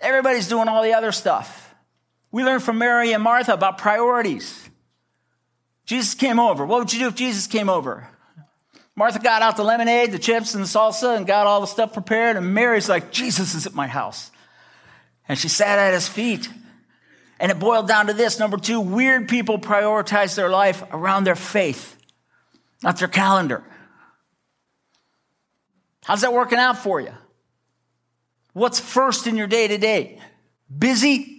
Everybody's 0.00 0.48
doing 0.48 0.68
all 0.68 0.82
the 0.82 0.92
other 0.92 1.12
stuff. 1.12 1.65
We 2.36 2.44
learned 2.44 2.62
from 2.62 2.76
Mary 2.76 3.12
and 3.12 3.22
Martha 3.22 3.54
about 3.54 3.78
priorities. 3.78 4.68
Jesus 5.86 6.12
came 6.12 6.38
over. 6.38 6.66
What 6.66 6.80
would 6.80 6.92
you 6.92 6.98
do 6.98 7.08
if 7.08 7.14
Jesus 7.14 7.46
came 7.46 7.70
over? 7.70 8.10
Martha 8.94 9.20
got 9.20 9.40
out 9.40 9.56
the 9.56 9.64
lemonade, 9.64 10.12
the 10.12 10.18
chips, 10.18 10.54
and 10.54 10.62
the 10.62 10.68
salsa 10.68 11.16
and 11.16 11.26
got 11.26 11.46
all 11.46 11.62
the 11.62 11.66
stuff 11.66 11.94
prepared. 11.94 12.36
And 12.36 12.52
Mary's 12.52 12.90
like, 12.90 13.10
Jesus 13.10 13.54
is 13.54 13.66
at 13.66 13.72
my 13.72 13.86
house. 13.86 14.30
And 15.26 15.38
she 15.38 15.48
sat 15.48 15.78
at 15.78 15.94
his 15.94 16.08
feet. 16.08 16.46
And 17.40 17.50
it 17.50 17.58
boiled 17.58 17.88
down 17.88 18.08
to 18.08 18.12
this 18.12 18.38
number 18.38 18.58
two, 18.58 18.80
weird 18.80 19.30
people 19.30 19.58
prioritize 19.58 20.34
their 20.34 20.50
life 20.50 20.84
around 20.92 21.24
their 21.24 21.36
faith, 21.36 21.96
not 22.82 22.98
their 22.98 23.08
calendar. 23.08 23.64
How's 26.04 26.20
that 26.20 26.34
working 26.34 26.58
out 26.58 26.76
for 26.76 27.00
you? 27.00 27.14
What's 28.52 28.78
first 28.78 29.26
in 29.26 29.38
your 29.38 29.46
day 29.46 29.68
to 29.68 29.78
day? 29.78 30.20
Busy? 30.78 31.35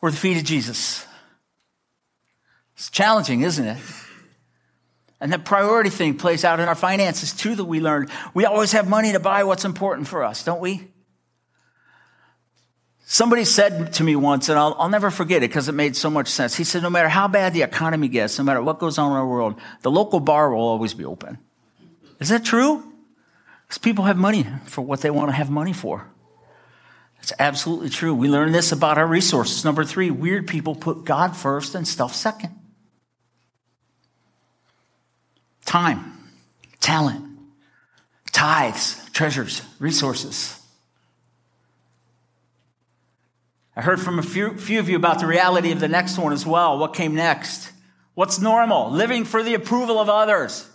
Or 0.00 0.10
the 0.10 0.16
feet 0.16 0.36
of 0.36 0.44
Jesus? 0.44 1.06
It's 2.74 2.90
challenging, 2.90 3.42
isn't 3.42 3.66
it? 3.66 3.78
And 5.20 5.32
that 5.32 5.44
priority 5.44 5.90
thing 5.90 6.16
plays 6.16 6.44
out 6.44 6.60
in 6.60 6.68
our 6.68 6.76
finances 6.76 7.32
too 7.32 7.56
that 7.56 7.64
we 7.64 7.80
learned. 7.80 8.10
We 8.34 8.44
always 8.44 8.72
have 8.72 8.88
money 8.88 9.12
to 9.12 9.20
buy 9.20 9.44
what's 9.44 9.64
important 9.64 10.06
for 10.06 10.22
us, 10.22 10.44
don't 10.44 10.60
we? 10.60 10.88
Somebody 13.10 13.44
said 13.44 13.94
to 13.94 14.04
me 14.04 14.16
once, 14.16 14.50
and 14.50 14.58
I'll, 14.58 14.76
I'll 14.78 14.90
never 14.90 15.10
forget 15.10 15.38
it 15.38 15.48
because 15.48 15.68
it 15.68 15.72
made 15.72 15.96
so 15.96 16.10
much 16.10 16.28
sense. 16.28 16.54
He 16.54 16.62
said, 16.62 16.82
no 16.82 16.90
matter 16.90 17.08
how 17.08 17.26
bad 17.26 17.54
the 17.54 17.62
economy 17.62 18.06
gets, 18.08 18.38
no 18.38 18.44
matter 18.44 18.62
what 18.62 18.78
goes 18.78 18.98
on 18.98 19.10
in 19.10 19.16
our 19.16 19.26
world, 19.26 19.58
the 19.80 19.90
local 19.90 20.20
bar 20.20 20.54
will 20.54 20.60
always 20.60 20.92
be 20.92 21.06
open. 21.06 21.38
Is 22.20 22.28
that 22.28 22.44
true? 22.44 22.84
Because 23.66 23.78
people 23.78 24.04
have 24.04 24.18
money 24.18 24.46
for 24.66 24.82
what 24.82 25.00
they 25.00 25.10
want 25.10 25.30
to 25.30 25.34
have 25.34 25.50
money 25.50 25.72
for. 25.72 26.06
It's 27.20 27.32
absolutely 27.38 27.90
true. 27.90 28.14
We 28.14 28.28
learn 28.28 28.52
this 28.52 28.72
about 28.72 28.98
our 28.98 29.06
resources. 29.06 29.64
Number 29.64 29.84
three, 29.84 30.10
weird 30.10 30.46
people 30.46 30.74
put 30.74 31.04
God 31.04 31.36
first 31.36 31.74
and 31.74 31.86
stuff 31.86 32.14
second. 32.14 32.54
Time, 35.64 36.30
talent, 36.80 37.24
tithes, 38.32 39.04
treasures, 39.12 39.62
resources. 39.78 40.58
I 43.76 43.82
heard 43.82 44.00
from 44.00 44.18
a 44.18 44.22
few, 44.22 44.56
few 44.56 44.80
of 44.80 44.88
you 44.88 44.96
about 44.96 45.20
the 45.20 45.26
reality 45.26 45.70
of 45.70 45.78
the 45.78 45.86
next 45.86 46.18
one 46.18 46.32
as 46.32 46.44
well. 46.44 46.78
What 46.78 46.94
came 46.94 47.14
next? 47.14 47.70
What's 48.14 48.40
normal? 48.40 48.90
Living 48.90 49.24
for 49.24 49.42
the 49.42 49.54
approval 49.54 50.00
of 50.00 50.08
others. 50.08 50.68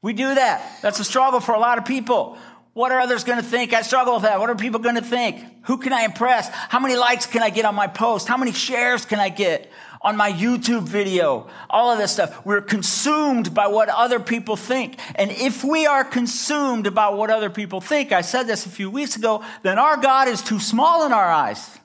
We 0.00 0.12
do 0.12 0.34
that. 0.34 0.80
That's 0.82 1.00
a 1.00 1.04
struggle 1.04 1.40
for 1.40 1.54
a 1.54 1.58
lot 1.58 1.78
of 1.78 1.86
people. 1.86 2.38
What 2.74 2.90
are 2.90 2.98
others 2.98 3.22
going 3.22 3.38
to 3.38 3.44
think? 3.44 3.72
I 3.72 3.82
struggle 3.82 4.14
with 4.14 4.24
that. 4.24 4.40
What 4.40 4.50
are 4.50 4.56
people 4.56 4.80
going 4.80 4.96
to 4.96 5.02
think? 5.02 5.42
Who 5.66 5.78
can 5.78 5.92
I 5.92 6.02
impress? 6.02 6.48
How 6.48 6.80
many 6.80 6.96
likes 6.96 7.24
can 7.24 7.40
I 7.40 7.50
get 7.50 7.64
on 7.64 7.76
my 7.76 7.86
post? 7.86 8.26
How 8.26 8.36
many 8.36 8.52
shares 8.52 9.04
can 9.04 9.20
I 9.20 9.28
get 9.28 9.70
on 10.02 10.16
my 10.16 10.32
YouTube 10.32 10.82
video? 10.82 11.48
All 11.70 11.92
of 11.92 11.98
this 11.98 12.10
stuff. 12.10 12.44
We're 12.44 12.60
consumed 12.60 13.54
by 13.54 13.68
what 13.68 13.88
other 13.88 14.18
people 14.18 14.56
think. 14.56 14.98
And 15.14 15.30
if 15.30 15.62
we 15.62 15.86
are 15.86 16.02
consumed 16.02 16.88
about 16.88 17.16
what 17.16 17.30
other 17.30 17.48
people 17.48 17.80
think, 17.80 18.10
I 18.10 18.22
said 18.22 18.48
this 18.48 18.66
a 18.66 18.70
few 18.70 18.90
weeks 18.90 19.14
ago, 19.14 19.44
then 19.62 19.78
our 19.78 19.96
God 19.96 20.26
is 20.26 20.42
too 20.42 20.58
small 20.58 21.06
in 21.06 21.12
our 21.12 21.30
eyes, 21.30 21.78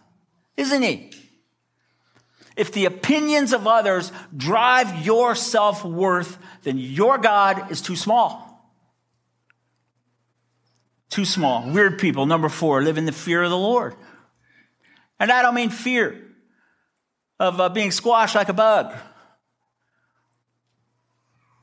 isn't 0.58 0.81
he? 0.81 1.13
If 2.58 2.74
the 2.74 2.86
opinions 2.86 3.53
of 3.53 3.67
others 3.67 4.12
drive 4.36 5.05
your 5.05 5.36
self 5.36 5.86
worth, 5.86 6.39
then 6.63 6.79
your 6.79 7.19
God 7.19 7.72
is 7.72 7.79
too 7.79 7.96
small. 7.96 8.48
Too 11.09 11.25
small. 11.25 11.69
Weird 11.69 11.99
people. 11.99 12.25
Number 12.25 12.49
four, 12.49 12.83
live 12.83 12.97
in 12.97 13.05
the 13.05 13.11
fear 13.11 13.41
of 13.41 13.49
the 13.49 13.57
Lord. 13.57 13.95
And 15.19 15.31
I 15.31 15.41
don't 15.41 15.55
mean 15.55 15.69
fear 15.69 16.21
of 17.39 17.59
uh, 17.59 17.69
being 17.69 17.91
squashed 17.91 18.35
like 18.35 18.49
a 18.49 18.53
bug. 18.53 18.93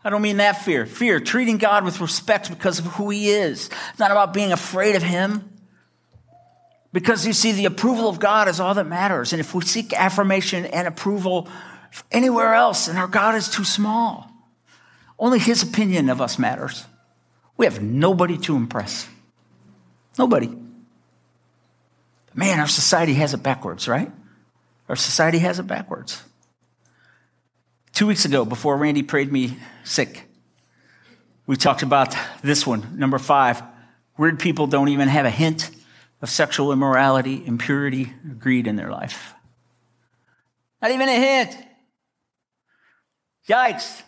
I 0.03 0.11
don't 0.11 0.23
mean 0.23 0.37
that 0.37 0.63
fear. 0.65 0.87
Fear, 0.87 1.21
treating 1.21 1.59
God 1.59 1.85
with 1.85 2.01
respect 2.01 2.49
because 2.49 2.79
of 2.79 2.87
who 2.87 3.11
He 3.11 3.31
is. 3.31 3.71
It's 3.91 3.99
not 3.99 4.11
about 4.11 4.33
being 4.33 4.53
afraid 4.53 4.95
of 4.95 5.03
Him. 5.03 5.53
Because 6.93 7.27
you 7.27 7.33
see, 7.33 7.53
the 7.53 7.65
approval 7.67 8.09
of 8.09 8.19
God 8.19 8.49
is 8.49 8.61
all 8.61 8.75
that 8.75 8.87
matters. 8.87 9.33
And 9.33 9.41
if 9.41 9.55
we 9.55 9.65
seek 9.65 9.93
affirmation 9.93 10.65
and 10.65 10.87
approval 10.87 11.49
anywhere 12.11 12.55
else, 12.55 12.87
then 12.87 12.97
our 12.97 13.09
God 13.09 13.35
is 13.35 13.49
too 13.49 13.65
small. 13.65 14.31
Only 15.19 15.39
His 15.39 15.63
opinion 15.63 16.09
of 16.09 16.21
us 16.21 16.39
matters. 16.39 16.85
We 17.57 17.67
have 17.67 17.83
nobody 17.83 18.39
to 18.39 18.57
impress. 18.57 19.09
Nobody. 20.19 20.51
Man, 22.35 22.61
our 22.61 22.69
society 22.69 23.15
has 23.15 23.35
it 23.35 23.43
backwards, 23.43 23.89
right? 23.89 24.11
Our 24.89 24.97
society 24.97 25.39
has 25.39 25.59
it 25.59 25.67
backwards. 25.67 26.23
Two 27.93 28.07
weeks 28.07 28.25
ago, 28.25 28.45
before 28.45 28.77
Randy 28.77 29.03
prayed 29.03 29.33
me 29.33 29.57
sick, 29.85 30.29
we 31.47 31.57
talked 31.57 31.83
about 31.83 32.15
this 32.43 32.67
one, 32.67 32.99
number 32.99 33.19
five. 33.19 33.63
Weird 34.19 34.39
people 34.39 34.67
don't 34.67 34.89
even 34.89 35.09
have 35.09 35.27
a 35.27 35.31
hint 35.31 35.71
of 36.21 36.29
sexual 36.29 36.73
immorality, 36.73 37.43
impurity, 37.47 38.13
greed 38.39 38.67
in 38.67 38.77
their 38.77 38.91
life. 38.91 39.35
Not 40.83 40.91
even 40.91 41.09
a 41.09 41.15
hint. 41.15 41.57
Yikes. 43.49 44.03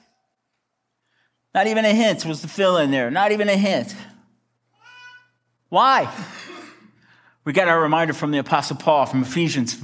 Not 1.55 1.67
even 1.67 1.85
a 1.85 1.93
hint 1.93 2.25
was 2.25 2.43
the 2.43 2.49
fill 2.49 2.77
in 2.77 2.91
there. 2.91 3.11
Not 3.11 3.33
even 3.33 3.49
a 3.49 3.57
hint. 3.57 3.95
Why? 5.69 6.13
We 7.45 7.53
got 7.53 7.69
our 7.69 7.81
reminder 7.81 8.13
from 8.13 8.31
the 8.31 8.39
Apostle 8.39 8.77
Paul 8.77 9.07
from 9.07 9.23
Ephesians 9.23 9.79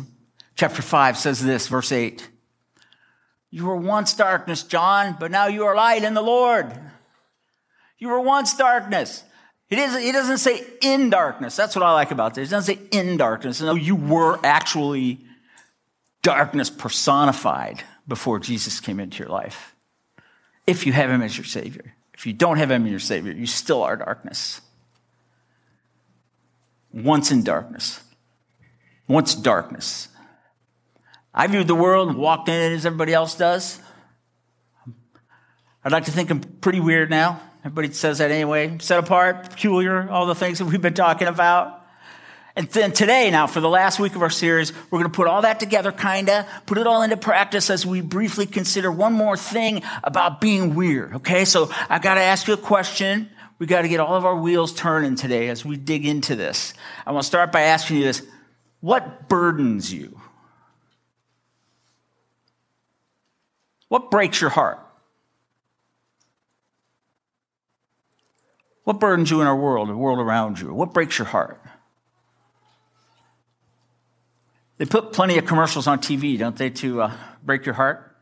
chapter 0.56 0.82
5 0.82 1.18
says 1.18 1.42
this, 1.42 1.68
verse 1.68 1.92
8. 1.92 2.28
You 3.50 3.66
were 3.66 3.76
once 3.76 4.14
darkness, 4.14 4.62
John, 4.62 5.16
but 5.18 5.30
now 5.30 5.46
you 5.46 5.64
are 5.64 5.76
light 5.76 6.02
in 6.02 6.14
the 6.14 6.22
Lord. 6.22 6.72
You 7.98 8.08
were 8.08 8.20
once 8.20 8.56
darkness. 8.56 9.22
It, 9.70 9.78
is, 9.78 9.94
it 9.94 10.12
doesn't 10.12 10.38
say 10.38 10.64
in 10.82 11.10
darkness. 11.10 11.56
That's 11.56 11.74
what 11.74 11.84
I 11.84 11.92
like 11.92 12.10
about 12.10 12.34
this. 12.34 12.48
It 12.48 12.50
doesn't 12.50 12.76
say 12.76 12.82
in 12.90 13.16
darkness. 13.16 13.60
No, 13.60 13.74
you 13.74 13.96
were 13.96 14.38
actually 14.44 15.20
darkness 16.22 16.70
personified 16.70 17.82
before 18.06 18.38
Jesus 18.38 18.80
came 18.80 19.00
into 19.00 19.18
your 19.22 19.30
life. 19.30 19.74
If 20.66 20.86
you 20.86 20.92
have 20.92 21.10
him 21.10 21.22
as 21.22 21.36
your 21.36 21.44
Savior. 21.44 21.94
If 22.14 22.26
you 22.26 22.32
don't 22.32 22.58
have 22.58 22.70
him 22.70 22.84
as 22.84 22.90
your 22.90 23.00
Savior, 23.00 23.32
you 23.32 23.46
still 23.46 23.82
are 23.82 23.96
darkness. 23.96 24.60
Once 26.94 27.32
in 27.32 27.42
darkness. 27.42 28.00
Once 29.08 29.34
darkness. 29.34 30.08
I 31.34 31.48
viewed 31.48 31.66
the 31.66 31.74
world 31.74 32.14
walked 32.14 32.48
in 32.48 32.54
it 32.54 32.74
as 32.74 32.86
everybody 32.86 33.12
else 33.12 33.34
does. 33.34 33.80
I'd 35.84 35.90
like 35.90 36.04
to 36.04 36.12
think 36.12 36.30
I'm 36.30 36.40
pretty 36.40 36.78
weird 36.78 37.10
now. 37.10 37.40
Everybody 37.64 37.92
says 37.92 38.18
that 38.18 38.30
anyway. 38.30 38.78
Set 38.78 39.00
apart, 39.00 39.50
peculiar, 39.50 40.08
all 40.08 40.26
the 40.26 40.36
things 40.36 40.60
that 40.60 40.66
we've 40.66 40.80
been 40.80 40.94
talking 40.94 41.26
about. 41.26 41.84
And 42.54 42.68
then 42.68 42.92
today, 42.92 43.28
now, 43.32 43.48
for 43.48 43.60
the 43.60 43.68
last 43.68 43.98
week 43.98 44.14
of 44.14 44.22
our 44.22 44.30
series, 44.30 44.72
we're 44.88 45.00
going 45.00 45.10
to 45.10 45.16
put 45.16 45.26
all 45.26 45.42
that 45.42 45.58
together, 45.58 45.90
kinda, 45.90 46.46
put 46.66 46.78
it 46.78 46.86
all 46.86 47.02
into 47.02 47.16
practice 47.16 47.68
as 47.68 47.84
we 47.84 48.00
briefly 48.00 48.46
consider 48.46 48.92
one 48.92 49.12
more 49.12 49.36
thing 49.36 49.82
about 50.04 50.40
being 50.40 50.76
weird, 50.76 51.16
okay? 51.16 51.44
So 51.44 51.68
I've 51.88 52.02
got 52.02 52.14
to 52.14 52.20
ask 52.20 52.46
you 52.46 52.54
a 52.54 52.58
question. 52.58 53.28
We 53.64 53.68
got 53.68 53.80
to 53.80 53.88
get 53.88 53.98
all 53.98 54.14
of 54.14 54.26
our 54.26 54.36
wheels 54.36 54.74
turning 54.74 55.14
today 55.14 55.48
as 55.48 55.64
we 55.64 55.78
dig 55.78 56.04
into 56.04 56.36
this. 56.36 56.74
I 57.06 57.12
want 57.12 57.22
to 57.22 57.26
start 57.26 57.50
by 57.50 57.62
asking 57.62 57.96
you 57.96 58.04
this. 58.04 58.20
What 58.82 59.26
burdens 59.26 59.90
you? 59.90 60.20
What 63.88 64.10
breaks 64.10 64.38
your 64.38 64.50
heart? 64.50 64.86
What 68.82 69.00
burdens 69.00 69.30
you 69.30 69.40
in 69.40 69.46
our 69.46 69.56
world, 69.56 69.88
the 69.88 69.96
world 69.96 70.18
around 70.18 70.60
you? 70.60 70.74
What 70.74 70.92
breaks 70.92 71.16
your 71.16 71.28
heart? 71.28 71.58
They 74.76 74.84
put 74.84 75.14
plenty 75.14 75.38
of 75.38 75.46
commercials 75.46 75.86
on 75.86 76.00
TV, 76.00 76.38
don't 76.38 76.54
they, 76.54 76.68
to 76.68 77.00
uh, 77.00 77.16
break 77.42 77.64
your 77.64 77.76
heart? 77.76 78.13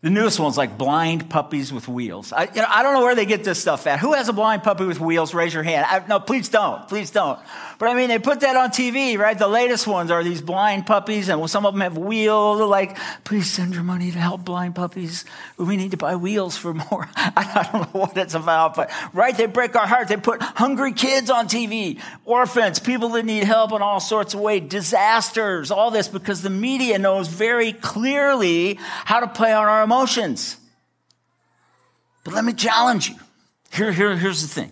The 0.00 0.10
newest 0.10 0.38
one's 0.38 0.56
like 0.56 0.78
blind 0.78 1.28
puppies 1.28 1.72
with 1.72 1.88
wheels. 1.88 2.32
I, 2.32 2.44
you 2.44 2.62
know, 2.62 2.68
I 2.68 2.84
don't 2.84 2.94
know 2.94 3.02
where 3.02 3.16
they 3.16 3.26
get 3.26 3.42
this 3.42 3.60
stuff 3.60 3.84
at. 3.88 3.98
Who 3.98 4.12
has 4.12 4.28
a 4.28 4.32
blind 4.32 4.62
puppy 4.62 4.84
with 4.84 5.00
wheels? 5.00 5.34
Raise 5.34 5.52
your 5.52 5.64
hand. 5.64 5.86
I, 5.90 6.06
no, 6.06 6.20
please 6.20 6.48
don't. 6.48 6.86
Please 6.86 7.10
don't. 7.10 7.36
But 7.80 7.88
I 7.88 7.94
mean, 7.94 8.08
they 8.08 8.20
put 8.20 8.40
that 8.40 8.54
on 8.54 8.70
TV, 8.70 9.18
right? 9.18 9.36
The 9.36 9.48
latest 9.48 9.88
ones 9.88 10.12
are 10.12 10.22
these 10.22 10.40
blind 10.40 10.86
puppies, 10.86 11.28
and 11.28 11.50
some 11.50 11.66
of 11.66 11.74
them 11.74 11.80
have 11.80 11.98
wheels. 11.98 12.60
Like, 12.60 12.96
please 13.24 13.50
send 13.50 13.74
your 13.74 13.82
money 13.82 14.12
to 14.12 14.18
help 14.20 14.44
blind 14.44 14.76
puppies. 14.76 15.24
We 15.56 15.76
need 15.76 15.90
to 15.90 15.96
buy 15.96 16.14
wheels 16.14 16.56
for 16.56 16.74
more. 16.74 17.08
I 17.16 17.68
don't 17.72 17.92
know 17.92 18.00
what 18.00 18.16
it's 18.16 18.34
about, 18.34 18.76
but 18.76 18.92
right, 19.12 19.36
they 19.36 19.46
break 19.46 19.74
our 19.74 19.86
heart. 19.88 20.06
They 20.06 20.16
put 20.16 20.40
hungry 20.40 20.92
kids 20.92 21.28
on 21.28 21.48
TV, 21.48 22.00
orphans, 22.24 22.78
people 22.78 23.08
that 23.10 23.24
need 23.24 23.42
help 23.42 23.72
in 23.72 23.82
all 23.82 23.98
sorts 23.98 24.32
of 24.32 24.38
ways, 24.38 24.68
disasters, 24.68 25.72
all 25.72 25.90
this 25.90 26.06
because 26.06 26.42
the 26.42 26.50
media 26.50 27.00
knows 27.00 27.26
very 27.26 27.72
clearly 27.72 28.78
how 28.80 29.18
to 29.18 29.26
play 29.26 29.52
on 29.52 29.66
our 29.66 29.87
emotions. 29.88 30.58
But 32.22 32.34
let 32.34 32.44
me 32.44 32.52
challenge 32.52 33.08
you. 33.08 33.16
Here, 33.72 33.90
here, 33.90 34.14
here's 34.16 34.42
the 34.42 34.48
thing. 34.48 34.70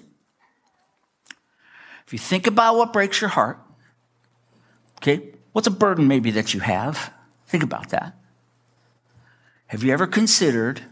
If 2.07 2.13
you 2.13 2.19
think 2.19 2.47
about 2.47 2.77
what 2.77 2.93
breaks 2.93 3.19
your 3.23 3.31
heart, 3.31 3.59
okay, 4.99 5.33
what's 5.53 5.67
a 5.67 5.71
burden 5.71 6.07
maybe 6.07 6.31
that 6.33 6.53
you 6.53 6.61
have? 6.61 7.15
Think 7.47 7.63
about 7.63 7.89
that. 7.91 8.15
Have 9.69 9.83
you 9.83 9.91
ever 9.95 10.07
considered 10.07 10.83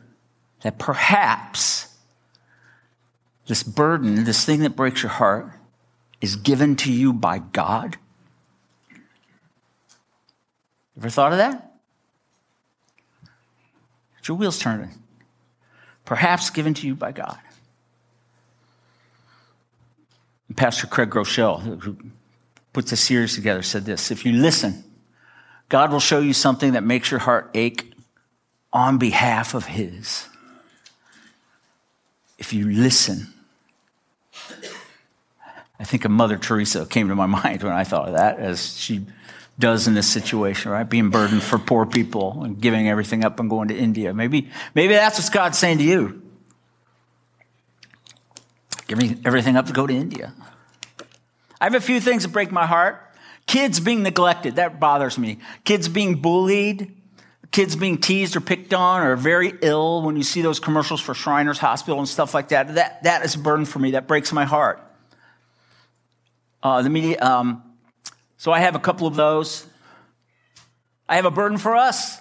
that 0.62 0.78
perhaps 0.78 1.94
this 3.46 3.62
burden, 3.62 4.24
this 4.24 4.46
thing 4.46 4.60
that 4.60 4.74
breaks 4.74 5.02
your 5.02 5.12
heart, 5.12 5.52
is 6.22 6.36
given 6.36 6.76
to 6.76 6.90
you 6.90 7.12
by 7.12 7.40
God? 7.40 7.98
Ever 10.96 11.10
thought 11.10 11.32
of 11.32 11.38
that? 11.38 11.73
Your 14.28 14.36
wheels 14.36 14.58
turning. 14.58 14.90
Perhaps 16.04 16.50
given 16.50 16.74
to 16.74 16.86
you 16.86 16.94
by 16.94 17.12
God. 17.12 17.38
Pastor 20.56 20.86
Craig 20.86 21.10
Groeschel, 21.10 21.80
who 21.82 21.96
puts 22.72 22.92
a 22.92 22.96
series 22.96 23.34
together, 23.34 23.62
said 23.62 23.84
this 23.84 24.10
If 24.10 24.24
you 24.24 24.32
listen, 24.32 24.84
God 25.68 25.90
will 25.90 26.00
show 26.00 26.20
you 26.20 26.32
something 26.32 26.72
that 26.72 26.84
makes 26.84 27.10
your 27.10 27.20
heart 27.20 27.50
ache 27.54 27.92
on 28.72 28.98
behalf 28.98 29.54
of 29.54 29.64
His. 29.66 30.28
If 32.38 32.52
you 32.52 32.70
listen, 32.70 33.32
I 35.78 35.84
think 35.84 36.04
of 36.04 36.10
Mother 36.10 36.36
Teresa 36.36 36.86
came 36.86 37.08
to 37.08 37.14
my 37.14 37.26
mind 37.42 37.62
when 37.62 37.72
I 37.72 37.84
thought 37.84 38.08
of 38.08 38.14
that, 38.14 38.38
as 38.38 38.78
she 38.78 39.06
does 39.58 39.86
in 39.86 39.94
this 39.94 40.08
situation, 40.08 40.70
right? 40.70 40.88
Being 40.88 41.10
burdened 41.10 41.42
for 41.42 41.58
poor 41.58 41.86
people 41.86 42.42
and 42.42 42.60
giving 42.60 42.88
everything 42.88 43.24
up 43.24 43.38
and 43.38 43.48
going 43.48 43.68
to 43.68 43.76
India. 43.76 44.12
Maybe, 44.12 44.50
maybe 44.74 44.94
that's 44.94 45.18
what 45.22 45.32
God's 45.32 45.58
saying 45.58 45.78
to 45.78 45.84
you. 45.84 46.22
Giving 48.86 49.22
everything 49.24 49.56
up 49.56 49.66
to 49.66 49.72
go 49.72 49.86
to 49.86 49.94
India. 49.94 50.34
I 51.60 51.64
have 51.64 51.74
a 51.74 51.80
few 51.80 52.00
things 52.00 52.24
that 52.24 52.30
break 52.30 52.50
my 52.52 52.66
heart. 52.66 53.00
Kids 53.46 53.78
being 53.80 54.02
neglected, 54.02 54.56
that 54.56 54.80
bothers 54.80 55.18
me. 55.18 55.38
Kids 55.64 55.88
being 55.88 56.16
bullied, 56.16 56.94
kids 57.50 57.76
being 57.76 57.98
teased 57.98 58.36
or 58.36 58.40
picked 58.40 58.74
on 58.74 59.02
or 59.02 59.16
very 59.16 59.52
ill 59.62 60.02
when 60.02 60.16
you 60.16 60.22
see 60.22 60.42
those 60.42 60.58
commercials 60.58 61.00
for 61.00 61.14
Shriners 61.14 61.58
Hospital 61.58 61.98
and 61.98 62.08
stuff 62.08 62.34
like 62.34 62.48
that. 62.48 62.74
That, 62.74 63.04
that 63.04 63.24
is 63.24 63.34
a 63.34 63.38
burden 63.38 63.64
for 63.64 63.78
me. 63.78 63.92
That 63.92 64.08
breaks 64.08 64.32
my 64.32 64.44
heart. 64.44 64.82
Uh, 66.62 66.82
the 66.82 66.90
media, 66.90 67.20
um, 67.20 67.62
so 68.44 68.52
I 68.52 68.60
have 68.60 68.74
a 68.74 68.78
couple 68.78 69.06
of 69.06 69.14
those. 69.14 69.66
I 71.08 71.16
have 71.16 71.24
a 71.24 71.30
burden 71.30 71.56
for 71.56 71.76
us 71.76 72.20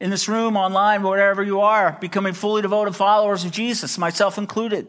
in 0.00 0.10
this 0.10 0.28
room, 0.28 0.56
online, 0.56 1.04
wherever 1.04 1.44
you 1.44 1.60
are, 1.60 1.96
becoming 2.00 2.32
fully 2.32 2.60
devoted 2.60 2.96
followers 2.96 3.44
of 3.44 3.52
Jesus, 3.52 3.98
myself 3.98 4.36
included. 4.36 4.88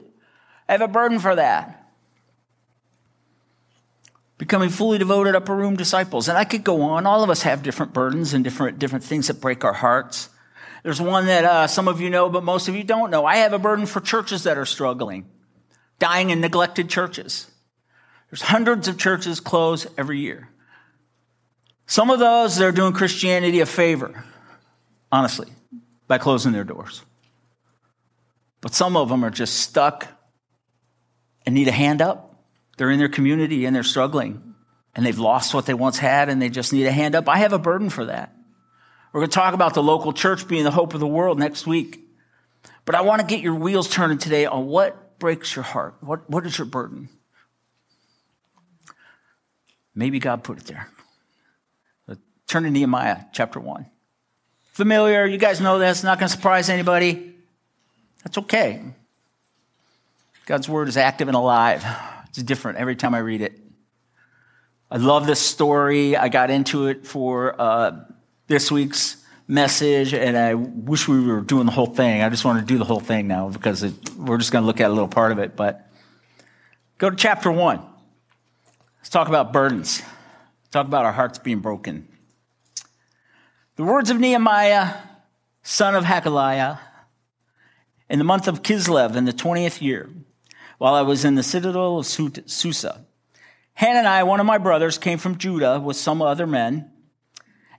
I 0.68 0.72
have 0.72 0.82
a 0.82 0.88
burden 0.88 1.20
for 1.20 1.36
that. 1.36 1.88
Becoming 4.40 4.70
fully 4.70 4.98
devoted 4.98 5.36
upper 5.36 5.56
room 5.56 5.76
disciples. 5.76 6.28
And 6.28 6.36
I 6.36 6.46
could 6.46 6.64
go 6.64 6.82
on. 6.82 7.06
All 7.06 7.24
of 7.24 7.30
us 7.30 7.44
have 7.44 7.62
different 7.62 7.94
burdens 7.94 8.34
and 8.34 8.44
different, 8.44 8.80
different 8.80 9.06
things 9.06 9.28
that 9.28 9.40
break 9.40 9.64
our 9.64 9.74
hearts. 9.74 10.30
There's 10.82 11.00
one 11.00 11.28
that 11.28 11.46
uh, 11.46 11.68
some 11.68 11.88
of 11.88 12.02
you 12.02 12.10
know, 12.10 12.28
but 12.28 12.44
most 12.44 12.68
of 12.68 12.76
you 12.76 12.84
don't 12.84 13.12
know. 13.12 13.24
I 13.24 13.36
have 13.36 13.54
a 13.54 13.60
burden 13.60 13.86
for 13.86 14.02
churches 14.02 14.46
that 14.46 14.58
are 14.58 14.66
struggling, 14.66 15.30
dying 16.00 16.32
and 16.32 16.42
neglected 16.42 16.90
churches. 16.90 17.52
There's 18.34 18.42
hundreds 18.42 18.88
of 18.88 18.98
churches 18.98 19.40
close 19.40 19.86
every 19.96 20.18
year. 20.18 20.50
Some 21.86 22.10
of 22.10 22.18
those, 22.18 22.56
they're 22.56 22.72
doing 22.72 22.92
Christianity 22.92 23.60
a 23.60 23.68
favor, 23.68 24.24
honestly, 25.12 25.50
by 26.08 26.18
closing 26.18 26.52
their 26.52 26.64
doors. 26.64 27.04
But 28.60 28.74
some 28.74 28.98
of 28.98 29.10
them 29.10 29.24
are 29.24 29.30
just 29.30 29.60
stuck 29.60 30.08
and 31.46 31.54
need 31.54 31.68
a 31.68 31.72
hand 31.72 32.02
up. 32.02 32.44
They're 32.78 32.90
in 32.90 32.98
their 32.98 33.08
community 33.08 33.66
and 33.66 33.76
they're 33.76 33.84
struggling 33.84 34.56
and 34.96 35.06
they've 35.06 35.20
lost 35.20 35.54
what 35.54 35.68
they 35.68 35.76
once 35.76 36.00
had 36.00 36.28
and 36.28 36.42
they 36.42 36.50
just 36.50 36.74
need 36.74 36.88
a 36.88 36.92
hand 36.92 37.14
up. 37.14 37.30
I 37.30 37.38
have 37.38 37.54
a 37.54 37.60
burden 37.60 37.92
for 37.92 38.06
that. 38.06 38.36
We're 39.12 39.20
going 39.20 39.30
to 39.30 39.36
talk 39.36 39.54
about 39.54 39.76
the 39.76 39.84
local 39.84 40.12
church 40.12 40.48
being 40.48 40.64
the 40.64 40.72
hope 40.72 40.96
of 40.96 41.00
the 41.00 41.06
world 41.06 41.38
next 41.38 41.68
week. 41.68 42.00
But 42.84 42.96
I 42.96 43.02
want 43.02 43.22
to 43.22 43.28
get 43.28 43.44
your 43.44 43.54
wheels 43.54 43.88
turning 43.88 44.18
today 44.18 44.48
on 44.48 44.66
what 44.66 45.20
breaks 45.20 45.56
your 45.56 45.62
heart. 45.62 45.98
What, 46.02 46.28
what 46.28 46.48
is 46.48 46.58
your 46.58 46.66
burden? 46.66 47.10
Maybe 49.96 50.20
God 50.20 50.44
put 50.44 50.58
it 50.58 50.66
there. 50.66 50.88
Turn 52.48 52.64
to 52.64 52.70
Nehemiah 52.70 53.26
chapter 53.32 53.60
1. 53.60 53.86
Familiar, 54.74 55.26
you 55.26 55.38
guys 55.38 55.62
know 55.62 55.80
this, 55.80 56.04
not 56.04 56.20
going 56.20 56.30
to 56.30 56.36
surprise 56.36 56.70
anybody. 56.70 57.34
That's 58.24 58.38
okay. 58.38 58.82
God's 60.46 60.68
word 60.68 60.88
is 60.88 60.98
active 60.98 61.28
and 61.28 61.36
alive. 61.36 61.86
It's 62.30 62.44
different 62.44 62.78
every 62.78 62.96
time 62.96 63.14
I 63.14 63.20
read 63.20 63.42
it. 63.42 63.60
I 64.92 64.98
love 64.98 65.26
this 65.26 65.40
story. 65.40 66.16
I 66.16 66.30
got 66.30 66.50
into 66.50 66.88
it 66.88 67.08
for 67.08 67.60
uh, 67.60 68.06
this 68.48 68.72
week's 68.72 69.18
message, 69.48 70.14
and 70.14 70.38
I 70.38 70.54
wish 70.54 71.08
we 71.08 71.26
were 71.26 71.42
doing 71.42 71.66
the 71.66 71.72
whole 71.72 71.88
thing. 71.88 72.22
I 72.22 72.30
just 72.30 72.46
want 72.46 72.60
to 72.60 72.66
do 72.66 72.78
the 72.78 72.86
whole 72.86 73.00
thing 73.00 73.28
now 73.28 73.50
because 73.50 73.84
it, 73.84 73.94
we're 74.16 74.38
just 74.38 74.52
going 74.52 74.64
to 74.64 74.68
look 74.68 74.82
at 74.82 74.90
a 74.90 74.94
little 74.94 75.08
part 75.08 75.32
of 75.32 75.40
it. 75.40 75.56
But 75.56 75.90
go 76.98 77.10
to 77.10 77.16
chapter 77.16 77.52
one. 77.52 77.82
Let's 79.04 79.10
talk 79.10 79.28
about 79.28 79.52
burdens. 79.52 80.02
Talk 80.72 80.88
about 80.88 81.04
our 81.04 81.12
hearts 81.12 81.38
being 81.38 81.60
broken. 81.60 82.08
The 83.76 83.84
words 83.84 84.10
of 84.10 84.18
Nehemiah, 84.18 84.94
son 85.62 85.94
of 85.94 86.06
Hakaliah, 86.06 86.80
in 88.10 88.18
the 88.18 88.24
month 88.24 88.48
of 88.48 88.64
Kislev 88.64 89.18
in 89.18 89.26
the 89.26 89.34
20th 89.34 89.82
year, 89.82 90.10
while 90.78 90.94
I 90.94 91.02
was 91.02 91.26
in 91.26 91.36
the 91.36 91.44
citadel 91.44 92.00
of 92.00 92.06
Susa. 92.06 93.06
Hanani, 93.74 94.26
one 94.26 94.40
of 94.40 94.46
my 94.46 94.58
brothers, 94.58 94.98
came 94.98 95.18
from 95.18 95.38
Judah 95.38 95.82
with 95.82 95.98
some 95.98 96.22
other 96.22 96.48
men, 96.48 96.90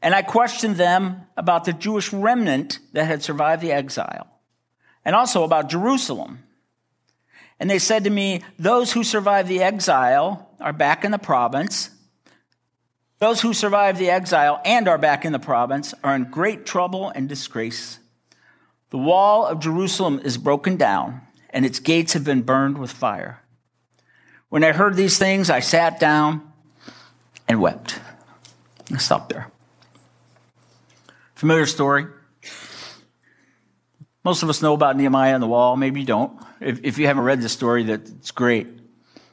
and 0.03 0.15
I 0.15 0.21
questioned 0.21 0.77
them 0.77 1.23
about 1.39 1.65
the 1.65 1.73
Jewish 1.73 2.13
remnant 2.13 2.81
that 2.93 3.07
had 3.07 3.23
survived 3.23 3.63
the 3.63 3.73
exile, 3.73 4.29
and 5.07 5.17
also 5.17 5.43
about 5.43 5.71
Jerusalem. 5.71 6.41
And 7.65 7.71
they 7.71 7.79
said 7.79 8.05
to 8.05 8.11
me, 8.11 8.43
Those 8.59 8.93
who 8.93 9.03
survived 9.03 9.49
the 9.49 9.63
exile 9.63 10.51
are 10.61 10.75
back 10.75 11.03
in 11.03 11.13
the 11.13 11.19
province. 11.19 11.89
Those 13.21 13.41
who 13.41 13.55
survived 13.55 13.99
the 13.99 14.11
exile 14.11 14.61
and 14.67 14.87
are 14.87 14.99
back 14.99 15.25
in 15.25 15.33
the 15.33 15.39
province 15.39 15.95
are 16.05 16.15
in 16.15 16.25
great 16.25 16.67
trouble 16.67 17.09
and 17.09 17.27
disgrace. 17.27 18.01
The 18.91 18.99
wall 18.99 19.47
of 19.47 19.61
Jerusalem 19.61 20.21
is 20.23 20.37
broken 20.37 20.77
down, 20.77 21.23
and 21.49 21.65
its 21.65 21.79
gates 21.79 22.13
have 22.13 22.23
been 22.23 22.43
burned 22.43 22.77
with 22.77 22.91
fire. 22.91 23.41
When 24.51 24.63
I 24.63 24.73
heard 24.73 24.95
these 24.95 25.17
things, 25.17 25.49
I 25.49 25.61
sat 25.61 25.99
down 25.99 26.43
and 27.49 27.63
wept. 27.63 27.99
I 28.93 28.99
stopped 28.99 29.31
there. 29.31 29.51
Familiar 31.35 31.65
story. 31.65 32.09
Most 34.25 34.43
of 34.43 34.49
us 34.49 34.63
know 34.63 34.73
about 34.73 34.97
Nehemiah 34.97 35.35
and 35.35 35.43
the 35.43 35.47
wall. 35.47 35.77
Maybe 35.77 36.01
you 36.01 36.07
don't. 36.07 36.41
If, 36.59 36.81
if 36.83 36.99
you 36.99 37.07
haven't 37.07 37.25
read 37.25 37.43
the 37.43 37.49
story, 37.49 37.85
that's 37.85 38.31
great. 38.31 38.67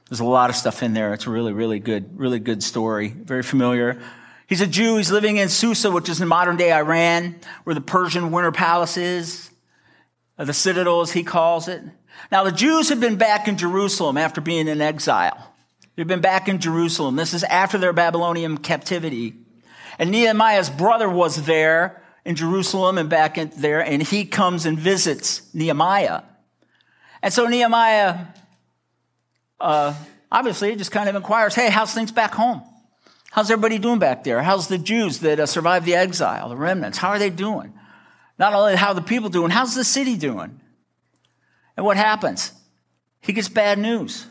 There's 0.09 0.19
a 0.19 0.25
lot 0.25 0.49
of 0.49 0.57
stuff 0.57 0.83
in 0.83 0.93
there. 0.93 1.13
It's 1.13 1.25
a 1.25 1.29
really, 1.29 1.53
really 1.53 1.79
good, 1.79 2.19
really 2.19 2.39
good 2.39 2.61
story. 2.61 3.07
Very 3.07 3.43
familiar. 3.43 4.01
He's 4.47 4.59
a 4.59 4.67
Jew. 4.67 4.97
He's 4.97 5.09
living 5.09 5.37
in 5.37 5.47
Susa, 5.47 5.89
which 5.89 6.09
is 6.09 6.19
in 6.19 6.27
modern 6.27 6.57
day 6.57 6.73
Iran, 6.73 7.37
where 7.63 7.73
the 7.73 7.79
Persian 7.79 8.31
winter 8.31 8.51
palace 8.51 8.97
is, 8.97 9.49
uh, 10.37 10.43
the 10.43 10.51
citadel, 10.51 10.99
as 10.99 11.13
he 11.13 11.23
calls 11.23 11.69
it. 11.69 11.81
Now, 12.29 12.43
the 12.43 12.51
Jews 12.51 12.89
had 12.89 12.99
been 12.99 13.15
back 13.15 13.47
in 13.47 13.57
Jerusalem 13.57 14.17
after 14.17 14.41
being 14.41 14.67
in 14.67 14.81
exile. 14.81 15.53
They've 15.95 16.05
been 16.05 16.19
back 16.19 16.49
in 16.49 16.59
Jerusalem. 16.59 17.15
This 17.15 17.33
is 17.33 17.45
after 17.45 17.77
their 17.77 17.93
Babylonian 17.93 18.57
captivity. 18.57 19.35
And 19.97 20.11
Nehemiah's 20.11 20.69
brother 20.69 21.09
was 21.09 21.45
there 21.45 22.00
in 22.25 22.35
Jerusalem 22.35 22.97
and 22.97 23.09
back 23.09 23.37
in 23.37 23.51
there, 23.57 23.81
and 23.81 24.01
he 24.01 24.25
comes 24.25 24.65
and 24.65 24.77
visits 24.77 25.41
Nehemiah. 25.53 26.21
And 27.21 27.33
so 27.33 27.47
Nehemiah, 27.47 28.25
uh, 29.59 29.93
obviously, 30.31 30.75
just 30.75 30.91
kind 30.91 31.09
of 31.09 31.15
inquires, 31.15 31.55
hey, 31.55 31.69
how's 31.69 31.93
things 31.93 32.11
back 32.11 32.33
home? 32.33 32.61
How's 33.31 33.49
everybody 33.49 33.79
doing 33.79 33.99
back 33.99 34.23
there? 34.23 34.41
How's 34.41 34.67
the 34.67 34.77
Jews 34.77 35.19
that 35.19 35.39
uh, 35.39 35.45
survived 35.45 35.85
the 35.85 35.95
exile, 35.95 36.49
the 36.49 36.57
remnants? 36.57 36.97
How 36.97 37.09
are 37.09 37.19
they 37.19 37.29
doing? 37.29 37.73
Not 38.37 38.53
only 38.53 38.75
how 38.75 38.93
the 38.93 39.01
people 39.01 39.29
doing, 39.29 39.51
how's 39.51 39.75
the 39.75 39.83
city 39.83 40.17
doing? 40.17 40.59
And 41.77 41.85
what 41.85 41.97
happens? 41.97 42.51
He 43.21 43.33
gets 43.33 43.49
bad 43.49 43.79
news. 43.79 44.25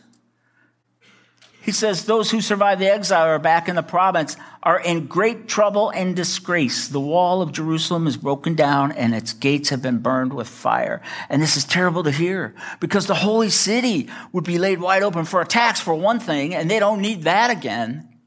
He 1.71 1.75
says, 1.75 2.05
Those 2.05 2.33
who 2.33 2.41
survive 2.41 2.81
the 2.81 2.93
exile 2.93 3.29
are 3.29 3.39
back 3.39 3.69
in 3.69 3.77
the 3.77 3.83
province 3.85 4.37
are 4.61 4.81
in 4.81 5.07
great 5.07 5.47
trouble 5.47 5.91
and 5.91 6.17
disgrace. 6.17 6.89
The 6.89 6.99
wall 6.99 7.43
of 7.43 7.53
Jerusalem 7.53 8.09
is 8.09 8.17
broken 8.17 8.57
down 8.57 8.91
and 8.91 9.15
its 9.15 9.33
gates 9.33 9.69
have 9.69 9.81
been 9.81 9.99
burned 9.99 10.33
with 10.33 10.49
fire. 10.49 11.01
And 11.29 11.41
this 11.41 11.57
is 11.57 11.65
terrible 11.65 12.03
to 12.03 12.11
hear 12.11 12.57
because 12.81 13.07
the 13.07 13.15
holy 13.15 13.51
city 13.51 14.09
would 14.33 14.43
be 14.43 14.59
laid 14.59 14.81
wide 14.81 15.05
open 15.05 15.25
for 15.25 15.41
attacks 15.41 15.79
for 15.79 15.95
one 15.95 16.19
thing, 16.19 16.57
and 16.57 16.69
they 16.69 16.81
don't 16.81 17.01
need 17.01 17.23
that 17.23 17.53
again. 17.53 18.19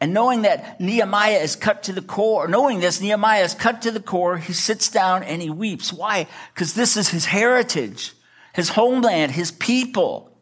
And 0.00 0.14
knowing 0.14 0.42
that 0.42 0.80
Nehemiah 0.80 1.40
is 1.40 1.56
cut 1.56 1.82
to 1.82 1.92
the 1.92 2.00
core, 2.00 2.48
knowing 2.48 2.80
this, 2.80 3.02
Nehemiah 3.02 3.44
is 3.44 3.52
cut 3.52 3.82
to 3.82 3.90
the 3.90 4.00
core, 4.00 4.38
he 4.38 4.54
sits 4.54 4.88
down 4.88 5.24
and 5.24 5.42
he 5.42 5.50
weeps. 5.50 5.92
Why? 5.92 6.26
Because 6.54 6.72
this 6.72 6.96
is 6.96 7.10
his 7.10 7.26
heritage, 7.26 8.14
his 8.54 8.70
homeland, 8.70 9.32
his 9.32 9.52
people. 9.52 10.33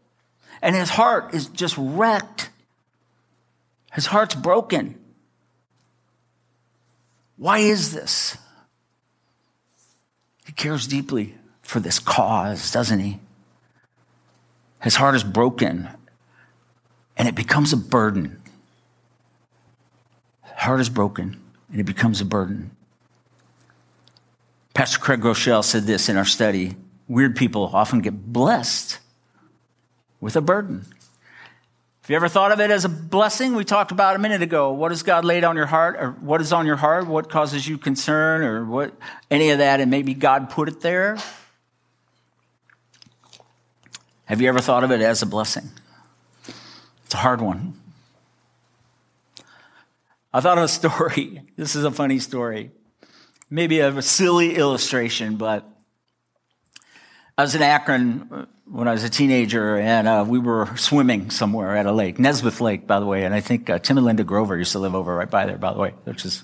And 0.62 0.74
his 0.74 0.88
heart 0.88 1.34
is 1.34 1.48
just 1.48 1.74
wrecked. 1.76 2.48
His 3.92 4.06
heart's 4.06 4.34
broken. 4.34 4.98
Why 7.36 7.58
is 7.58 7.92
this? 7.92 8.38
He 10.46 10.52
cares 10.52 10.86
deeply 10.86 11.34
for 11.60 11.80
this 11.80 11.98
cause, 11.98 12.70
doesn't 12.70 13.00
he? 13.00 13.18
His 14.80 14.96
heart 14.96 15.14
is 15.14 15.24
broken 15.24 15.88
and 17.16 17.28
it 17.28 17.34
becomes 17.34 17.72
a 17.72 17.76
burden 17.76 18.42
heart 20.62 20.80
is 20.80 20.88
broken 20.88 21.40
and 21.70 21.80
it 21.80 21.84
becomes 21.84 22.20
a 22.20 22.24
burden. 22.24 22.70
Pastor 24.74 25.00
Craig 25.00 25.20
Groeschel 25.20 25.64
said 25.64 25.84
this 25.84 26.08
in 26.08 26.16
our 26.16 26.24
study 26.24 26.76
weird 27.08 27.34
people 27.34 27.68
often 27.74 28.00
get 28.00 28.32
blessed 28.32 28.98
with 30.22 30.36
a 30.36 30.40
burden. 30.40 30.86
Have 32.02 32.10
you 32.10 32.16
ever 32.16 32.28
thought 32.28 32.52
of 32.52 32.60
it 32.60 32.70
as 32.70 32.84
a 32.84 32.88
blessing? 32.88 33.54
We 33.54 33.64
talked 33.64 33.90
about 33.90 34.16
a 34.16 34.18
minute 34.18 34.40
ago. 34.40 34.72
What 34.72 34.92
has 34.92 35.02
God 35.02 35.24
laid 35.24 35.44
on 35.44 35.56
your 35.56 35.66
heart, 35.66 35.96
or 35.98 36.12
what 36.12 36.40
is 36.40 36.52
on 36.52 36.64
your 36.64 36.76
heart? 36.76 37.06
What 37.06 37.28
causes 37.28 37.68
you 37.68 37.76
concern, 37.76 38.42
or 38.42 38.64
what, 38.64 38.94
any 39.30 39.50
of 39.50 39.58
that, 39.58 39.80
and 39.80 39.90
maybe 39.90 40.14
God 40.14 40.48
put 40.48 40.68
it 40.68 40.80
there? 40.80 41.18
Have 44.24 44.40
you 44.40 44.48
ever 44.48 44.60
thought 44.60 44.84
of 44.84 44.90
it 44.92 45.00
as 45.00 45.22
a 45.22 45.26
blessing? 45.26 45.70
It's 47.04 47.14
a 47.14 47.18
hard 47.18 47.40
one. 47.40 47.74
I 50.32 50.40
thought 50.40 50.56
of 50.56 50.64
a 50.64 50.68
story. 50.80 51.42
This 51.56 51.74
is 51.76 51.84
a 51.84 51.90
funny 51.90 52.20
story. 52.20 52.70
Maybe 53.50 53.80
a 53.80 54.00
silly 54.00 54.56
illustration, 54.56 55.36
but 55.36 55.68
I 57.36 57.42
was 57.42 57.54
in 57.54 57.62
Akron 57.62 58.28
uh, 58.30 58.46
when 58.72 58.88
I 58.88 58.92
was 58.92 59.04
a 59.04 59.10
teenager, 59.10 59.76
and 59.76 60.08
uh, 60.08 60.24
we 60.26 60.38
were 60.38 60.66
swimming 60.76 61.30
somewhere 61.30 61.76
at 61.76 61.84
a 61.84 61.92
lake, 61.92 62.18
Nesmith 62.18 62.60
Lake, 62.60 62.86
by 62.86 63.00
the 63.00 63.06
way. 63.06 63.24
And 63.24 63.34
I 63.34 63.40
think 63.40 63.68
uh, 63.68 63.78
Tim 63.78 63.98
and 63.98 64.06
Linda 64.06 64.24
Grover 64.24 64.56
used 64.56 64.72
to 64.72 64.78
live 64.78 64.94
over 64.94 65.14
right 65.14 65.30
by 65.30 65.44
there, 65.44 65.58
by 65.58 65.74
the 65.74 65.78
way, 65.78 65.90
which 66.04 66.24
is 66.24 66.42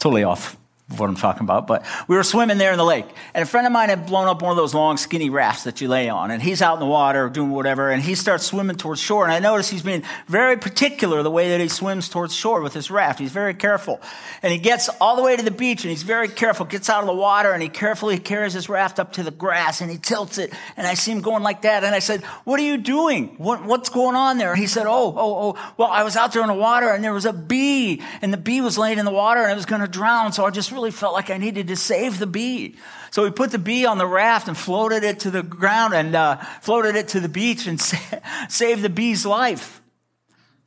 totally 0.00 0.24
off 0.24 0.56
what 0.88 1.08
I'm 1.08 1.16
talking 1.16 1.42
about. 1.42 1.66
But 1.66 1.84
we 2.06 2.14
were 2.14 2.22
swimming 2.22 2.58
there 2.58 2.70
in 2.70 2.78
the 2.78 2.84
lake, 2.84 3.06
and 3.34 3.42
a 3.42 3.46
friend 3.46 3.66
of 3.66 3.72
mine 3.72 3.88
had 3.88 4.06
blown 4.06 4.28
up 4.28 4.40
one 4.40 4.52
of 4.52 4.56
those 4.56 4.72
long, 4.72 4.96
skinny 4.96 5.30
rafts 5.30 5.64
that 5.64 5.80
you 5.80 5.88
lay 5.88 6.08
on, 6.08 6.30
and 6.30 6.40
he's 6.40 6.62
out 6.62 6.74
in 6.74 6.80
the 6.80 6.86
water 6.86 7.28
doing 7.28 7.50
whatever, 7.50 7.90
and 7.90 8.02
he 8.02 8.14
starts 8.14 8.46
swimming 8.46 8.76
towards 8.76 9.00
shore. 9.00 9.24
And 9.24 9.32
I 9.32 9.40
notice 9.40 9.68
he's 9.68 9.82
being 9.82 10.04
very 10.28 10.56
particular 10.56 11.24
the 11.24 11.30
way 11.30 11.50
that 11.50 11.60
he 11.60 11.68
swims 11.68 12.08
towards 12.08 12.34
shore 12.34 12.60
with 12.60 12.72
his 12.72 12.88
raft. 12.90 13.18
He's 13.18 13.32
very 13.32 13.54
careful, 13.54 14.00
and 14.42 14.52
he 14.52 14.58
gets 14.58 14.88
all 15.00 15.16
the 15.16 15.22
way 15.22 15.36
to 15.36 15.42
the 15.42 15.50
beach, 15.50 15.82
and 15.82 15.90
he's 15.90 16.04
very 16.04 16.28
careful. 16.28 16.66
Gets 16.66 16.88
out 16.88 17.00
of 17.00 17.06
the 17.06 17.14
water, 17.14 17.50
and 17.50 17.62
he 17.62 17.68
carefully 17.68 18.18
carries 18.18 18.52
his 18.52 18.68
raft 18.68 19.00
up 19.00 19.14
to 19.14 19.24
the 19.24 19.32
grass, 19.32 19.80
and 19.80 19.90
he 19.90 19.98
tilts 19.98 20.38
it. 20.38 20.52
And 20.76 20.86
I 20.86 20.94
see 20.94 21.10
him 21.10 21.20
going 21.20 21.42
like 21.42 21.62
that, 21.62 21.82
and 21.82 21.96
I 21.96 21.98
said, 21.98 22.22
"What 22.44 22.60
are 22.60 22.64
you 22.64 22.76
doing? 22.76 23.34
What, 23.38 23.64
what's 23.64 23.88
going 23.88 24.14
on 24.14 24.38
there?" 24.38 24.52
And 24.52 24.60
he 24.60 24.68
said, 24.68 24.86
"Oh, 24.86 25.12
oh, 25.16 25.56
oh. 25.56 25.72
Well, 25.76 25.88
I 25.88 26.04
was 26.04 26.16
out 26.16 26.32
there 26.32 26.42
in 26.42 26.48
the 26.48 26.54
water, 26.54 26.88
and 26.90 27.02
there 27.02 27.12
was 27.12 27.26
a 27.26 27.32
bee, 27.32 28.02
and 28.22 28.32
the 28.32 28.38
bee 28.38 28.60
was 28.60 28.78
laying 28.78 28.98
in 28.98 29.04
the 29.04 29.10
water, 29.10 29.42
and 29.42 29.50
it 29.50 29.56
was 29.56 29.66
going 29.66 29.80
to 29.80 29.88
drown. 29.88 30.32
So 30.32 30.44
I 30.44 30.50
just 30.50 30.75
really 30.76 30.92
felt 30.92 31.12
like 31.12 31.28
I 31.28 31.38
needed." 31.38 31.66
to 31.68 31.76
save 31.76 32.18
the 32.18 32.26
bee. 32.26 32.76
So 33.10 33.22
we 33.22 33.30
put 33.30 33.50
the 33.50 33.58
bee 33.58 33.86
on 33.86 33.98
the 33.98 34.06
raft 34.06 34.48
and 34.48 34.56
floated 34.56 35.02
it 35.04 35.20
to 35.20 35.30
the 35.30 35.42
ground 35.42 35.94
and 35.94 36.14
uh, 36.14 36.36
floated 36.60 36.96
it 36.96 37.08
to 37.08 37.20
the 37.20 37.28
beach 37.28 37.66
and 37.66 37.80
sa- 37.90 38.20
saved 38.48 38.82
the 38.82 38.90
bee's 38.90 39.24
life. 39.26 39.80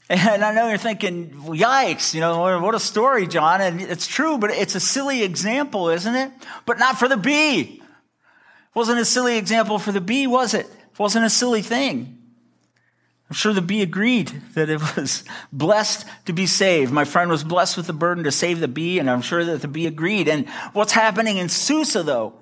And 0.10 0.44
I 0.44 0.54
know 0.54 0.68
you're 0.70 0.80
thinking, 0.80 1.30
yikes, 1.30 2.16
you 2.16 2.20
know, 2.20 2.60
what 2.60 2.74
a 2.74 2.80
story, 2.80 3.28
John. 3.28 3.62
And 3.62 3.80
it's 3.80 4.08
true, 4.08 4.40
but 4.40 4.50
it's 4.50 4.74
a 4.74 4.80
silly 4.80 5.22
example, 5.22 5.90
isn't 5.90 6.16
it? 6.16 6.32
But 6.66 6.80
not 6.80 6.98
for 6.98 7.08
the 7.08 7.18
bee. 7.18 7.84
Wasn't 8.74 9.00
a 9.00 9.06
silly 9.06 9.38
example 9.38 9.78
for 9.78 9.92
the 9.92 10.02
bee, 10.02 10.26
was? 10.26 10.56
It 10.56 10.68
wasn't 10.98 11.26
a 11.26 11.30
silly 11.30 11.62
thing. 11.62 12.19
I'm 13.30 13.36
sure 13.36 13.54
the 13.54 13.62
bee 13.62 13.84
agreed 13.84 14.30
that 14.56 14.70
it 14.70 14.82
was 14.96 15.24
blessed 15.54 16.06
to 16.26 16.34
be 16.34 16.48
saved. 16.48 16.92
My 16.92 17.06
friend 17.06 17.30
was 17.30 17.44
blessed 17.44 17.78
with 17.78 17.86
the 17.86 17.94
burden 17.94 18.24
to 18.24 18.32
save 18.32 18.60
the 18.60 18.68
bee, 18.68 18.98
and 18.98 19.08
I'm 19.08 19.22
sure 19.22 19.46
that 19.46 19.62
the 19.62 19.68
bee 19.68 19.86
agreed. 19.86 20.28
And 20.28 20.50
what's 20.74 20.94
happening 20.94 21.38
in 21.38 21.48
Susa, 21.48 22.02
though? 22.02 22.34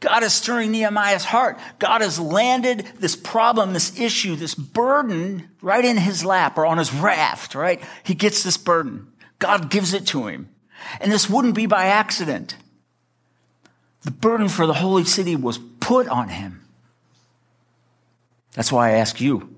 God 0.00 0.22
is 0.22 0.34
stirring 0.34 0.70
Nehemiah's 0.70 1.24
heart. 1.24 1.58
God 1.78 2.02
has 2.02 2.20
landed 2.20 2.86
this 3.00 3.16
problem, 3.16 3.72
this 3.72 3.98
issue, 3.98 4.36
this 4.36 4.54
burden 4.54 5.48
right 5.62 5.84
in 5.84 5.96
his 5.96 6.24
lap 6.24 6.58
or 6.58 6.66
on 6.66 6.78
his 6.78 6.92
raft, 6.92 7.54
right? 7.54 7.82
He 8.04 8.14
gets 8.14 8.42
this 8.44 8.58
burden. 8.58 9.08
God 9.38 9.70
gives 9.70 9.94
it 9.94 10.06
to 10.08 10.26
him. 10.26 10.50
And 11.00 11.10
this 11.10 11.28
wouldn't 11.28 11.54
be 11.54 11.66
by 11.66 11.86
accident. 11.86 12.54
The 14.02 14.10
burden 14.10 14.48
for 14.48 14.66
the 14.66 14.74
holy 14.74 15.04
city 15.04 15.34
was 15.34 15.58
put 15.80 16.06
on 16.06 16.28
him. 16.28 16.62
That's 18.52 18.70
why 18.70 18.90
I 18.90 18.92
ask 18.92 19.20
you 19.20 19.57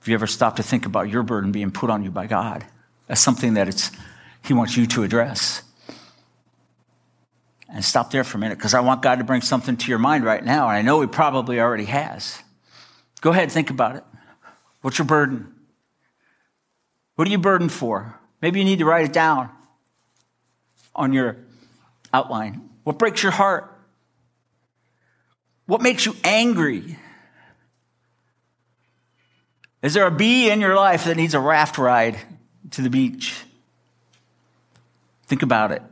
if 0.00 0.08
you 0.08 0.14
ever 0.14 0.26
stopped 0.26 0.56
to 0.56 0.62
think 0.62 0.86
about 0.86 1.08
your 1.10 1.22
burden 1.22 1.52
being 1.52 1.70
put 1.70 1.90
on 1.90 2.02
you 2.02 2.10
by 2.10 2.26
God. 2.26 2.64
That's 3.06 3.20
something 3.20 3.54
that 3.54 3.68
it's, 3.68 3.90
He 4.44 4.54
wants 4.54 4.76
you 4.76 4.86
to 4.86 5.02
address. 5.02 5.62
And 7.68 7.84
stop 7.84 8.10
there 8.10 8.24
for 8.24 8.38
a 8.38 8.40
minute 8.40 8.58
because 8.58 8.74
I 8.74 8.80
want 8.80 9.02
God 9.02 9.16
to 9.16 9.24
bring 9.24 9.42
something 9.42 9.76
to 9.76 9.88
your 9.88 9.98
mind 9.98 10.24
right 10.24 10.44
now, 10.44 10.68
and 10.68 10.76
I 10.76 10.82
know 10.82 11.00
He 11.00 11.06
probably 11.06 11.60
already 11.60 11.84
has. 11.84 12.42
Go 13.20 13.30
ahead, 13.30 13.52
think 13.52 13.70
about 13.70 13.96
it. 13.96 14.04
What's 14.80 14.98
your 14.98 15.06
burden? 15.06 15.52
What 17.16 17.28
are 17.28 17.30
you 17.30 17.38
burdened 17.38 17.72
for? 17.72 18.18
Maybe 18.40 18.60
you 18.60 18.64
need 18.64 18.78
to 18.78 18.86
write 18.86 19.04
it 19.04 19.12
down 19.12 19.50
on 20.94 21.12
your 21.12 21.36
outline. 22.14 22.70
What 22.84 22.98
breaks 22.98 23.22
your 23.22 23.32
heart? 23.32 23.76
What 25.66 25.82
makes 25.82 26.06
you 26.06 26.16
angry? 26.24 26.98
Is 29.82 29.94
there 29.94 30.06
a 30.06 30.10
bee 30.10 30.50
in 30.50 30.60
your 30.60 30.74
life 30.74 31.04
that 31.04 31.16
needs 31.16 31.34
a 31.34 31.40
raft 31.40 31.78
ride 31.78 32.18
to 32.72 32.82
the 32.82 32.90
beach? 32.90 33.44
Think 35.26 35.42
about 35.42 35.72
it. 35.72 35.82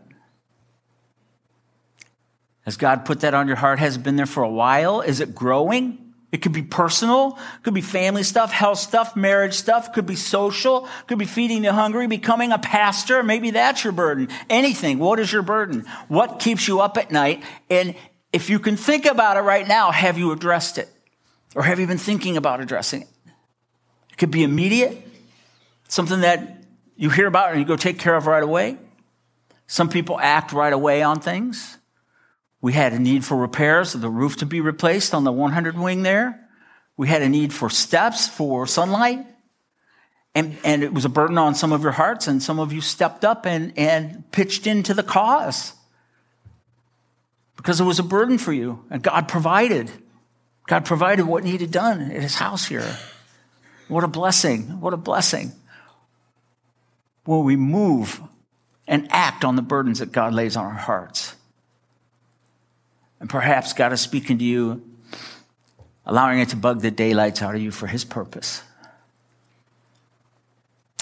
Has 2.63 2.77
God 2.77 3.07
put 3.07 3.21
that 3.21 3.33
on 3.33 3.47
your 3.47 3.57
heart? 3.57 3.79
Has 3.79 3.97
it 3.97 4.03
been 4.03 4.17
there 4.17 4.27
for 4.27 4.43
a 4.43 4.49
while? 4.49 5.01
Is 5.01 5.21
it 5.21 5.35
growing? 5.35 6.09
It 6.31 6.43
could 6.43 6.53
be 6.53 6.63
personal, 6.63 7.39
could 7.63 7.73
be 7.73 7.81
family 7.81 8.23
stuff, 8.23 8.53
health 8.53 8.79
stuff, 8.79 9.17
marriage 9.17 9.55
stuff, 9.55 9.95
could 9.95 10.05
be 10.05 10.17
social, 10.17 10.87
could 11.07 11.19
be 11.19 11.25
feeding 11.25 11.63
the 11.63 11.73
hungry, 11.73 12.07
becoming 12.07 12.53
a 12.53 12.59
pastor. 12.59 13.23
Maybe 13.23 13.53
that's 13.53 13.83
your 13.83 13.95
burden. 13.95 14.29
Anything. 14.51 14.99
What 14.99 15.21
is 15.21 15.33
your 15.33 15.41
burden? 15.41 15.87
What 16.09 16.39
keeps 16.39 16.69
you 16.69 16.81
up 16.81 16.99
at 16.99 17.11
night? 17.11 17.43
And 17.71 17.95
if 18.31 18.51
you 18.51 18.59
can 18.59 18.77
think 18.77 19.07
about 19.07 19.39
it 19.39 19.41
right 19.41 19.67
now, 19.67 19.91
have 19.91 20.19
you 20.19 20.33
addressed 20.33 20.77
it? 20.77 20.91
Or 21.55 21.63
have 21.63 21.81
you 21.81 21.87
been 21.87 21.97
thinking 21.97 22.37
about 22.37 22.61
addressing 22.61 23.03
it? 23.03 23.09
It 24.19 24.23
could 24.23 24.33
be 24.33 24.43
immediate, 24.43 24.99
something 25.87 26.23
that 26.23 26.65
you 26.97 27.09
hear 27.09 27.29
about 27.29 27.53
and 27.53 27.61
you 27.61 27.65
go 27.65 27.77
take 27.77 28.01
care 28.01 28.17
of 28.17 28.27
right 28.27 28.43
away. 28.43 28.77
Some 29.69 29.89
people 29.89 30.19
act 30.19 30.53
right 30.53 30.73
away 30.73 31.03
on 31.03 31.21
things. 31.21 31.79
We 32.61 32.73
had 32.73 32.93
a 32.93 32.99
need 32.99 33.25
for 33.25 33.37
repairs 33.37 33.95
of 33.95 34.01
the 34.01 34.11
roof 34.11 34.39
to 34.39 34.47
be 34.47 34.61
replaced 34.61 35.15
on 35.15 35.23
the 35.23 35.31
100 35.31 35.79
wing 35.79 36.03
there. 36.03 36.49
We 36.97 37.07
had 37.07 37.23
a 37.23 37.29
need 37.29 37.53
for 37.53 37.71
steps 37.71 38.27
for 38.27 38.67
sunlight. 38.67 39.25
And, 40.35 40.59
and 40.65 40.83
it 40.83 40.93
was 40.93 41.05
a 41.05 41.09
burden 41.09 41.39
on 41.39 41.55
some 41.55 41.71
of 41.71 41.85
your 41.85 41.93
hearts, 41.93 42.27
and 42.27 42.43
some 42.43 42.59
of 42.59 42.73
you 42.73 42.81
stepped 42.81 43.25
up 43.25 43.47
and, 43.47 43.73
and 43.79 44.29
pitched 44.33 44.67
into 44.67 44.95
the 44.95 45.05
cause 45.05 45.75
because 47.55 47.81
it 47.81 47.85
was 47.85 48.01
a 48.01 48.03
burden 48.03 48.37
for 48.37 48.53
you. 48.53 48.85
And 48.91 49.01
God 49.01 49.29
provided. 49.29 49.93
God 50.67 50.85
provided 50.85 51.25
what 51.25 51.45
needed 51.45 51.71
done 51.71 52.11
at 52.11 52.21
his 52.21 52.35
house 52.35 52.67
here. 52.67 52.97
What 53.89 54.05
a 54.05 54.09
blessing. 54.09 54.81
What 54.81 54.93
a 54.93 54.99
blessing. 54.99 55.53
Will 57.27 57.43
we 57.43 57.57
move 57.57 58.21
and 58.87 59.09
act 59.11 59.45
on 59.45 59.57
the 59.57 59.63
burdens 59.63 59.99
that 59.99 60.13
God 60.13 60.33
lays 60.33 60.57
on 60.57 60.65
our 60.65 60.73
hearts? 60.73 61.35
And 63.21 63.29
perhaps 63.29 63.73
God 63.73 63.93
is 63.93 64.01
speaking 64.01 64.39
to 64.39 64.45
you, 64.45 64.83
allowing 66.07 66.39
it 66.41 66.51
to 66.51 66.57
bug 66.57 66.81
the 66.81 66.91
daylights 66.91 67.43
out 67.43 67.55
of 67.55 67.61
you 67.61 67.71
for 67.71 67.87
his 67.87 68.05
purpose. 68.05 68.63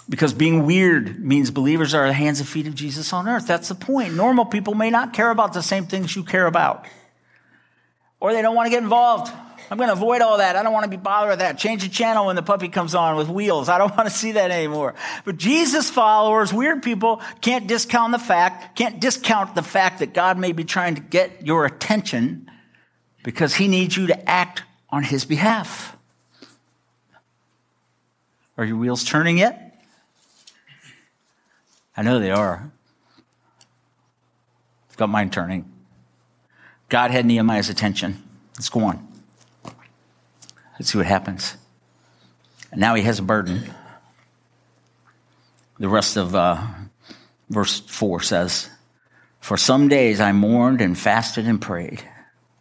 Because 0.08 0.32
being 0.32 0.64
weird 0.66 1.24
means 1.24 1.50
believers 1.50 1.92
are 1.92 2.06
the 2.06 2.12
hands 2.12 2.38
and 2.38 2.48
feet 2.48 2.68
of 2.68 2.74
Jesus 2.74 3.12
on 3.12 3.28
earth. 3.28 3.46
That's 3.46 3.68
the 3.68 3.74
point. 3.74 4.14
Normal 4.14 4.44
people 4.44 4.74
may 4.74 4.88
not 4.88 5.12
care 5.12 5.30
about 5.30 5.52
the 5.52 5.62
same 5.62 5.86
things 5.86 6.14
you 6.14 6.22
care 6.22 6.46
about, 6.46 6.86
or 8.20 8.32
they 8.32 8.40
don't 8.40 8.54
want 8.54 8.66
to 8.66 8.70
get 8.70 8.82
involved. 8.82 9.32
I'm 9.70 9.78
going 9.78 9.88
to 9.88 9.94
avoid 9.94 10.22
all 10.22 10.38
that. 10.38 10.56
I 10.56 10.62
don't 10.62 10.72
want 10.72 10.84
to 10.84 10.90
be 10.90 10.96
bothered 10.96 11.30
with 11.30 11.38
that. 11.40 11.58
Change 11.58 11.82
the 11.82 11.88
channel 11.88 12.26
when 12.26 12.36
the 12.36 12.42
puppy 12.42 12.68
comes 12.68 12.94
on 12.94 13.16
with 13.16 13.28
wheels. 13.28 13.68
I 13.68 13.78
don't 13.78 13.90
want 13.96 14.08
to 14.08 14.14
see 14.14 14.32
that 14.32 14.50
anymore. 14.50 14.94
But 15.24 15.36
Jesus 15.36 15.90
followers, 15.90 16.52
weird 16.52 16.82
people, 16.82 17.20
can't 17.40 17.66
discount 17.66 18.12
the 18.12 18.18
fact, 18.18 18.76
can't 18.76 19.00
discount 19.00 19.54
the 19.54 19.62
fact 19.62 19.98
that 19.98 20.14
God 20.14 20.38
may 20.38 20.52
be 20.52 20.64
trying 20.64 20.94
to 20.94 21.00
get 21.00 21.44
your 21.46 21.66
attention 21.66 22.50
because 23.24 23.54
he 23.54 23.66
needs 23.66 23.96
you 23.96 24.06
to 24.06 24.30
act 24.30 24.62
on 24.90 25.02
his 25.02 25.24
behalf. 25.24 25.96
Are 28.56 28.64
your 28.64 28.76
wheels 28.76 29.04
turning 29.04 29.38
yet? 29.38 29.84
I 31.96 32.02
know 32.02 32.20
they 32.20 32.30
are. 32.30 32.70
I've 34.90 34.96
got 34.96 35.08
mine 35.08 35.30
turning. 35.30 35.70
God 36.88 37.10
had 37.10 37.26
Nehemiah's 37.26 37.68
attention. 37.68 38.22
Let's 38.54 38.68
go 38.68 38.84
on. 38.84 39.15
Let's 40.78 40.92
see 40.92 40.98
what 40.98 41.06
happens. 41.06 41.56
Now 42.74 42.94
he 42.94 43.02
has 43.02 43.18
a 43.18 43.22
burden. 43.22 43.72
The 45.78 45.88
rest 45.88 46.16
of 46.16 46.34
uh, 46.34 46.64
verse 47.48 47.80
4 47.80 48.20
says, 48.20 48.70
For 49.40 49.56
some 49.56 49.88
days 49.88 50.20
I 50.20 50.32
mourned 50.32 50.80
and 50.80 50.98
fasted 50.98 51.46
and 51.46 51.60
prayed 51.60 52.02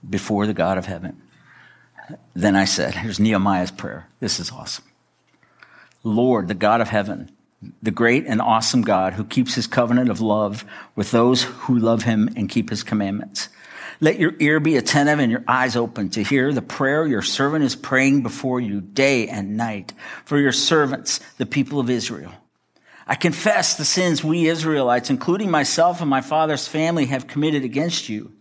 before 0.07 0.47
the 0.47 0.53
God 0.53 0.77
of 0.77 0.85
heaven. 0.85 1.21
Then 2.33 2.55
I 2.55 2.65
said, 2.65 2.95
Here's 2.95 3.19
Nehemiah's 3.19 3.71
prayer. 3.71 4.07
This 4.19 4.39
is 4.39 4.51
awesome. 4.51 4.85
Lord, 6.03 6.47
the 6.47 6.53
God 6.53 6.81
of 6.81 6.89
heaven, 6.89 7.31
the 7.81 7.91
great 7.91 8.25
and 8.27 8.41
awesome 8.41 8.83
God 8.83 9.13
who 9.13 9.23
keeps 9.23 9.55
his 9.55 9.65
covenant 9.65 10.09
of 10.09 10.21
love 10.21 10.63
with 10.95 11.11
those 11.11 11.43
who 11.43 11.77
love 11.77 12.03
him 12.03 12.29
and 12.35 12.49
keep 12.49 12.69
his 12.69 12.83
commandments. 12.83 13.49
Let 14.01 14.19
your 14.19 14.33
ear 14.39 14.59
be 14.59 14.75
attentive 14.75 15.19
and 15.19 15.31
your 15.31 15.43
eyes 15.47 15.75
open 15.75 16.09
to 16.11 16.23
hear 16.23 16.51
the 16.51 16.61
prayer 16.61 17.05
your 17.05 17.21
servant 17.21 17.63
is 17.63 17.75
praying 17.75 18.23
before 18.23 18.59
you 18.59 18.81
day 18.81 19.27
and 19.27 19.55
night 19.55 19.93
for 20.25 20.37
your 20.37 20.51
servants, 20.51 21.19
the 21.37 21.45
people 21.45 21.79
of 21.79 21.89
Israel. 21.89 22.33
I 23.07 23.15
confess 23.15 23.75
the 23.75 23.85
sins 23.85 24.23
we 24.23 24.47
Israelites, 24.47 25.09
including 25.09 25.51
myself 25.51 26.01
and 26.01 26.09
my 26.09 26.21
father's 26.21 26.67
family, 26.67 27.05
have 27.05 27.27
committed 27.27 27.63
against 27.63 28.09
you. 28.09 28.33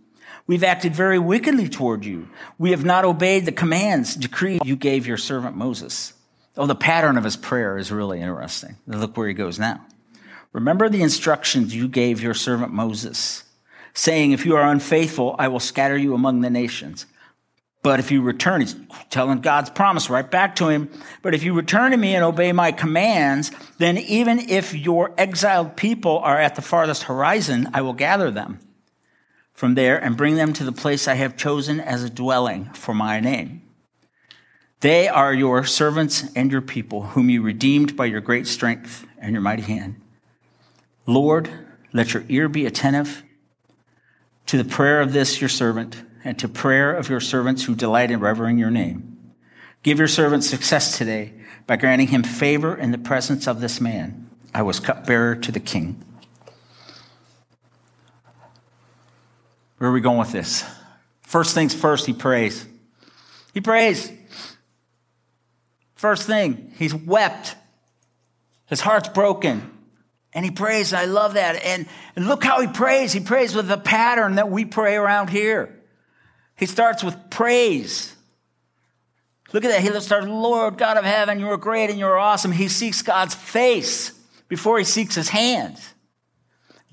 We've 0.47 0.63
acted 0.63 0.95
very 0.95 1.19
wickedly 1.19 1.69
toward 1.69 2.03
you. 2.05 2.27
We 2.57 2.71
have 2.71 2.83
not 2.83 3.05
obeyed 3.05 3.45
the 3.45 3.51
commands, 3.51 4.15
decreed 4.15 4.65
you 4.65 4.75
gave 4.75 5.07
your 5.07 5.17
servant 5.17 5.55
Moses. 5.55 6.13
Oh, 6.57 6.65
the 6.65 6.75
pattern 6.75 7.17
of 7.17 7.23
his 7.23 7.37
prayer 7.37 7.77
is 7.77 7.91
really 7.91 8.21
interesting. 8.21 8.77
Look 8.87 9.17
where 9.17 9.27
he 9.27 9.33
goes 9.33 9.59
now. 9.59 9.85
Remember 10.51 10.87
the 10.89 11.01
instructions 11.01 11.75
you 11.75 11.87
gave 11.87 12.21
your 12.21 12.33
servant 12.33 12.71
Moses 12.71 13.44
saying, 13.95 14.31
If 14.31 14.45
you 14.45 14.55
are 14.55 14.69
unfaithful, 14.69 15.35
I 15.39 15.47
will 15.47 15.59
scatter 15.59 15.97
you 15.97 16.13
among 16.13 16.41
the 16.41 16.49
nations. 16.51 17.07
But 17.81 17.99
if 17.99 18.11
you 18.11 18.21
return, 18.21 18.61
he's 18.61 18.75
telling 19.11 19.41
God's 19.41 19.69
promise 19.69 20.09
right 20.09 20.29
back 20.29 20.55
to 20.55 20.69
him. 20.69 20.89
But 21.21 21.35
if 21.35 21.43
you 21.43 21.53
return 21.53 21.91
to 21.91 21.97
me 21.97 22.15
and 22.15 22.23
obey 22.23 22.51
my 22.51 22.71
commands, 22.71 23.51
then 23.77 23.97
even 23.97 24.39
if 24.39 24.73
your 24.73 25.13
exiled 25.19 25.75
people 25.75 26.17
are 26.19 26.39
at 26.39 26.55
the 26.55 26.63
farthest 26.63 27.03
horizon, 27.03 27.69
I 27.73 27.81
will 27.81 27.93
gather 27.93 28.31
them 28.31 28.59
from 29.53 29.75
there 29.75 30.03
and 30.03 30.17
bring 30.17 30.35
them 30.35 30.51
to 30.53 30.63
the 30.63 30.71
place 30.71 31.07
I 31.07 31.13
have 31.13 31.37
chosen 31.37 31.79
as 31.79 32.03
a 32.03 32.09
dwelling 32.09 32.65
for 32.73 32.95
my 32.95 33.19
name. 33.19 33.61
They 34.79 35.07
are 35.07 35.33
your 35.33 35.63
servants 35.63 36.25
and 36.35 36.51
your 36.51 36.61
people, 36.61 37.03
whom 37.03 37.29
you 37.29 37.43
redeemed 37.43 37.95
by 37.95 38.05
your 38.05 38.19
great 38.19 38.47
strength 38.47 39.05
and 39.19 39.33
your 39.33 39.41
mighty 39.41 39.61
hand. 39.61 40.01
Lord, 41.05 41.51
let 41.93 42.15
your 42.15 42.23
ear 42.29 42.49
be 42.49 42.65
attentive 42.65 43.23
to 44.47 44.57
the 44.57 44.69
prayer 44.69 45.01
of 45.01 45.13
this 45.13 45.41
your 45.41 45.49
servant 45.49 46.03
and 46.23 46.37
to 46.39 46.47
prayer 46.47 46.95
of 46.95 47.09
your 47.09 47.19
servants 47.19 47.63
who 47.63 47.75
delight 47.75 48.11
in 48.11 48.19
revering 48.19 48.57
your 48.57 48.71
name. 48.71 49.33
Give 49.83 49.99
your 49.99 50.07
servant 50.07 50.43
success 50.43 50.97
today 50.97 51.33
by 51.67 51.75
granting 51.75 52.07
him 52.07 52.23
favor 52.23 52.75
in 52.75 52.91
the 52.91 52.97
presence 52.97 53.47
of 53.47 53.61
this 53.61 53.79
man. 53.79 54.29
I 54.53 54.63
was 54.63 54.79
cupbearer 54.79 55.35
to 55.35 55.51
the 55.51 55.59
king. 55.59 56.03
Where 59.77 59.89
are 59.89 59.93
we 59.93 60.01
going 60.01 60.17
with 60.17 60.31
this? 60.31 60.63
First 61.21 61.53
things 61.53 61.73
first, 61.73 62.05
he 62.05 62.13
prays. 62.13 62.65
He 63.53 63.61
prays. 63.61 64.11
First 65.95 66.27
thing, 66.27 66.73
he's 66.77 66.93
wept. 66.93 67.55
His 68.67 68.81
heart's 68.81 69.09
broken. 69.09 69.74
And 70.35 70.45
he 70.45 70.51
prays. 70.51 70.93
I 70.93 71.05
love 71.05 71.33
that. 71.33 71.55
And, 71.63 71.87
and 72.15 72.27
look 72.27 72.43
how 72.43 72.61
he 72.61 72.67
prays. 72.67 73.11
He 73.11 73.21
prays 73.21 73.55
with 73.55 73.67
the 73.67 73.77
pattern 73.77 74.35
that 74.35 74.51
we 74.51 74.65
pray 74.65 74.95
around 74.95 75.31
here. 75.31 75.73
He 76.55 76.67
starts 76.67 77.03
with 77.03 77.31
praise. 77.31 78.15
Look 79.53 79.65
at 79.65 79.69
that. 79.69 79.81
He 79.81 79.99
starts, 80.01 80.27
Lord 80.27 80.77
God 80.77 80.97
of 80.97 81.05
heaven, 81.05 81.39
you 81.39 81.47
are 81.47 81.57
great 81.57 81.89
and 81.89 81.97
you 81.97 82.05
are 82.05 82.17
awesome. 82.17 82.51
He 82.51 82.67
seeks 82.67 83.01
God's 83.01 83.33
face 83.33 84.11
before 84.47 84.77
he 84.77 84.83
seeks 84.83 85.15
his 85.15 85.29
hands 85.29 85.94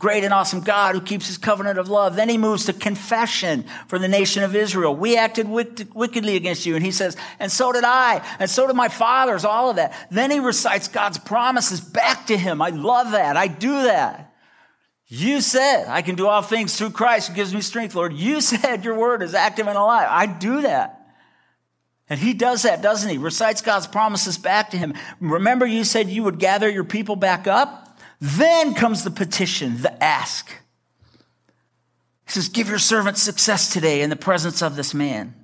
great 0.02 0.24
and 0.24 0.34
awesome 0.34 0.60
God 0.60 0.96
who 0.96 1.00
keeps 1.00 1.28
his 1.28 1.38
covenant 1.38 1.78
of 1.78 1.88
love. 1.88 2.16
Then 2.16 2.28
he 2.28 2.36
moves 2.36 2.64
to 2.64 2.72
confession 2.72 3.64
for 3.86 4.00
the 4.00 4.08
nation 4.08 4.42
of 4.42 4.56
Israel. 4.56 4.96
We 4.96 5.16
acted 5.16 5.48
wickedly 5.48 6.34
against 6.34 6.66
you. 6.66 6.74
And 6.74 6.84
he 6.84 6.90
says, 6.90 7.16
and 7.38 7.52
so 7.52 7.72
did 7.72 7.84
I, 7.84 8.20
and 8.40 8.50
so 8.50 8.66
did 8.66 8.74
my 8.74 8.88
fathers, 8.88 9.44
all 9.44 9.70
of 9.70 9.76
that. 9.76 9.94
Then 10.10 10.32
he 10.32 10.40
recites 10.40 10.88
God's 10.88 11.18
promises 11.18 11.80
back 11.80 12.26
to 12.26 12.36
him. 12.36 12.60
I 12.60 12.70
love 12.70 13.12
that. 13.12 13.36
I 13.36 13.46
do 13.46 13.84
that. 13.84 14.34
You 15.06 15.40
said, 15.40 15.86
I 15.86 16.02
can 16.02 16.16
do 16.16 16.26
all 16.26 16.42
things 16.42 16.76
through 16.76 16.90
Christ 16.90 17.28
who 17.28 17.34
gives 17.36 17.54
me 17.54 17.60
strength, 17.60 17.94
Lord. 17.94 18.12
You 18.12 18.40
said 18.40 18.84
your 18.84 18.98
word 18.98 19.22
is 19.22 19.34
active 19.34 19.68
and 19.68 19.78
alive. 19.78 20.08
I 20.10 20.26
do 20.26 20.62
that. 20.62 20.98
And 22.10 22.18
he 22.18 22.34
does 22.34 22.62
that, 22.62 22.82
doesn't 22.82 23.08
he? 23.08 23.18
Recites 23.18 23.62
God's 23.62 23.86
promises 23.86 24.36
back 24.36 24.70
to 24.70 24.76
him. 24.76 24.94
Remember, 25.20 25.64
you 25.64 25.84
said 25.84 26.10
you 26.10 26.24
would 26.24 26.40
gather 26.40 26.68
your 26.68 26.82
people 26.82 27.14
back 27.14 27.46
up? 27.46 27.81
Then 28.22 28.74
comes 28.74 29.02
the 29.04 29.10
petition, 29.10 29.82
the 29.82 30.02
ask. 30.02 30.48
He 32.26 32.32
says, 32.32 32.48
Give 32.48 32.68
your 32.68 32.78
servant 32.78 33.18
success 33.18 33.72
today 33.72 34.02
in 34.02 34.10
the 34.10 34.16
presence 34.16 34.62
of 34.62 34.76
this 34.76 34.94
man. 34.94 35.34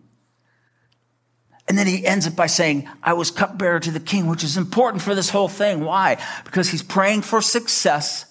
And 1.69 1.77
then 1.77 1.87
he 1.87 2.07
ends 2.07 2.27
it 2.27 2.35
by 2.35 2.47
saying, 2.47 2.89
I 3.03 3.13
was 3.13 3.31
cupbearer 3.31 3.81
to 3.81 3.91
the 3.91 4.01
king, 4.01 4.27
which 4.27 4.45
is 4.45 4.57
important 4.57 5.03
for 5.03 5.15
this 5.15 5.29
whole 5.29 5.49
thing. 5.49 5.81
Why? 5.81 6.17
Because 6.45 6.71
he's 6.71 6.83
praying 6.83 7.23
for 7.23 7.43
success 7.43 8.25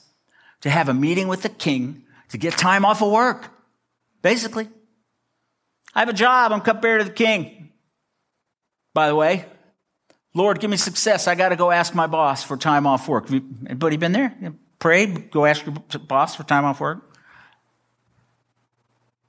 to 0.62 0.70
have 0.70 0.90
a 0.90 0.94
meeting 0.94 1.28
with 1.28 1.44
the 1.44 1.50
king 1.50 2.04
to 2.30 2.38
get 2.38 2.54
time 2.54 2.86
off 2.86 3.04
of 3.04 3.12
work. 3.12 3.52
Basically, 4.22 4.68
I 5.94 6.00
have 6.00 6.10
a 6.10 6.14
job. 6.14 6.52
I'm 6.52 6.62
cupbearer 6.62 7.00
to 7.00 7.04
the 7.04 7.12
king 7.12 7.58
by 8.98 9.10
the 9.10 9.16
way. 9.16 9.46
Lord, 10.38 10.60
give 10.60 10.70
me 10.70 10.78
success. 10.78 11.28
I 11.28 11.34
got 11.34 11.50
to 11.50 11.56
go 11.56 11.72
ask 11.72 11.96
my 11.96 12.06
boss 12.06 12.44
for 12.44 12.58
time 12.58 12.86
off 12.86 13.08
work. 13.08 13.28
Anybody 13.32 13.98
been 13.98 14.12
there? 14.12 14.54
Pray, 14.78 15.08
Go 15.08 15.46
ask 15.46 15.66
your 15.66 15.74
boss 16.02 16.36
for 16.36 16.44
time 16.44 16.64
off 16.64 16.80
work? 16.80 17.00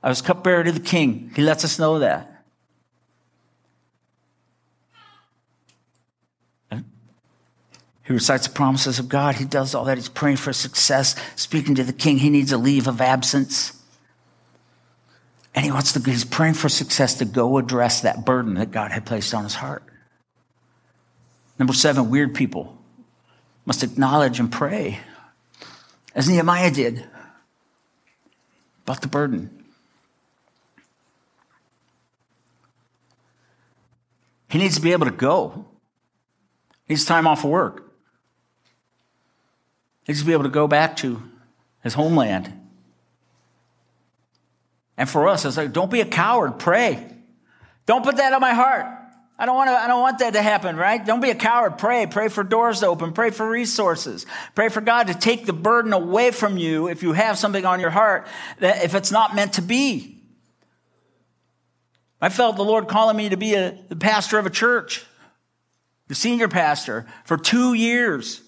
I 0.02 0.10
was 0.10 0.20
cupbearer 0.20 0.64
to 0.64 0.70
the 0.70 0.80
king. 0.80 1.32
He 1.34 1.40
lets 1.40 1.64
us 1.64 1.78
know 1.78 2.00
that. 2.00 2.44
He 6.70 8.12
recites 8.12 8.46
the 8.46 8.52
promises 8.52 8.98
of 8.98 9.08
God. 9.08 9.36
He 9.36 9.46
does 9.46 9.74
all 9.74 9.86
that. 9.86 9.96
He's 9.96 10.10
praying 10.10 10.36
for 10.36 10.52
success, 10.52 11.16
speaking 11.36 11.74
to 11.76 11.84
the 11.84 11.92
king. 11.94 12.18
He 12.18 12.28
needs 12.28 12.52
a 12.52 12.58
leave 12.58 12.86
of 12.86 13.00
absence. 13.00 13.82
And 15.54 15.64
he 15.64 15.72
wants 15.72 15.92
to, 15.94 16.00
he's 16.00 16.26
praying 16.26 16.54
for 16.54 16.68
success 16.68 17.14
to 17.14 17.24
go 17.24 17.56
address 17.56 18.02
that 18.02 18.26
burden 18.26 18.54
that 18.54 18.70
God 18.70 18.92
had 18.92 19.06
placed 19.06 19.32
on 19.32 19.44
his 19.44 19.54
heart. 19.54 19.87
Number 21.58 21.72
seven, 21.72 22.10
weird 22.10 22.34
people 22.34 22.78
must 23.66 23.82
acknowledge 23.82 24.40
and 24.40 24.50
pray, 24.50 25.00
as 26.14 26.28
Nehemiah 26.28 26.70
did, 26.70 27.04
about 28.84 29.02
the 29.02 29.08
burden. 29.08 29.64
He 34.48 34.58
needs 34.58 34.76
to 34.76 34.80
be 34.80 34.92
able 34.92 35.06
to 35.06 35.12
go. 35.12 35.66
He 36.86 36.94
needs 36.94 37.04
time 37.04 37.26
off 37.26 37.44
of 37.44 37.50
work. 37.50 37.92
He 40.04 40.12
needs 40.12 40.20
to 40.20 40.26
be 40.26 40.32
able 40.32 40.44
to 40.44 40.48
go 40.48 40.66
back 40.66 40.96
to 40.98 41.22
his 41.82 41.92
homeland 41.92 42.58
and 44.98 45.08
for 45.08 45.28
us, 45.28 45.44
it's 45.44 45.56
like, 45.56 45.72
don't 45.72 45.90
be 45.90 46.00
a 46.00 46.04
coward, 46.04 46.58
pray. 46.58 47.06
Don't 47.86 48.04
put 48.04 48.16
that 48.16 48.32
on 48.32 48.40
my 48.40 48.52
heart. 48.52 48.86
I 49.38 49.46
don't 49.46 49.54
want 49.54 49.68
to, 49.68 49.74
I 49.74 49.86
don't 49.86 50.00
want 50.00 50.18
that 50.18 50.32
to 50.32 50.42
happen, 50.42 50.74
right? 50.76 51.04
Don't 51.04 51.20
be 51.20 51.30
a 51.30 51.34
coward. 51.34 51.78
Pray. 51.78 52.06
Pray 52.06 52.28
for 52.28 52.42
doors 52.42 52.80
to 52.80 52.86
open. 52.86 53.12
Pray 53.12 53.30
for 53.30 53.48
resources. 53.48 54.26
Pray 54.56 54.68
for 54.68 54.80
God 54.80 55.06
to 55.06 55.14
take 55.14 55.46
the 55.46 55.52
burden 55.52 55.92
away 55.92 56.32
from 56.32 56.58
you 56.58 56.88
if 56.88 57.04
you 57.04 57.12
have 57.12 57.38
something 57.38 57.64
on 57.64 57.78
your 57.78 57.90
heart 57.90 58.26
that 58.58 58.82
if 58.82 58.96
it's 58.96 59.12
not 59.12 59.36
meant 59.36 59.54
to 59.54 59.62
be. 59.62 60.16
I 62.20 62.30
felt 62.30 62.56
the 62.56 62.64
Lord 62.64 62.88
calling 62.88 63.16
me 63.16 63.28
to 63.28 63.36
be 63.36 63.54
a, 63.54 63.78
the 63.88 63.94
pastor 63.94 64.38
of 64.38 64.46
a 64.46 64.50
church, 64.50 65.06
the 66.08 66.16
senior 66.16 66.48
pastor 66.48 67.06
for 67.24 67.36
two 67.36 67.74
years. 67.74 68.42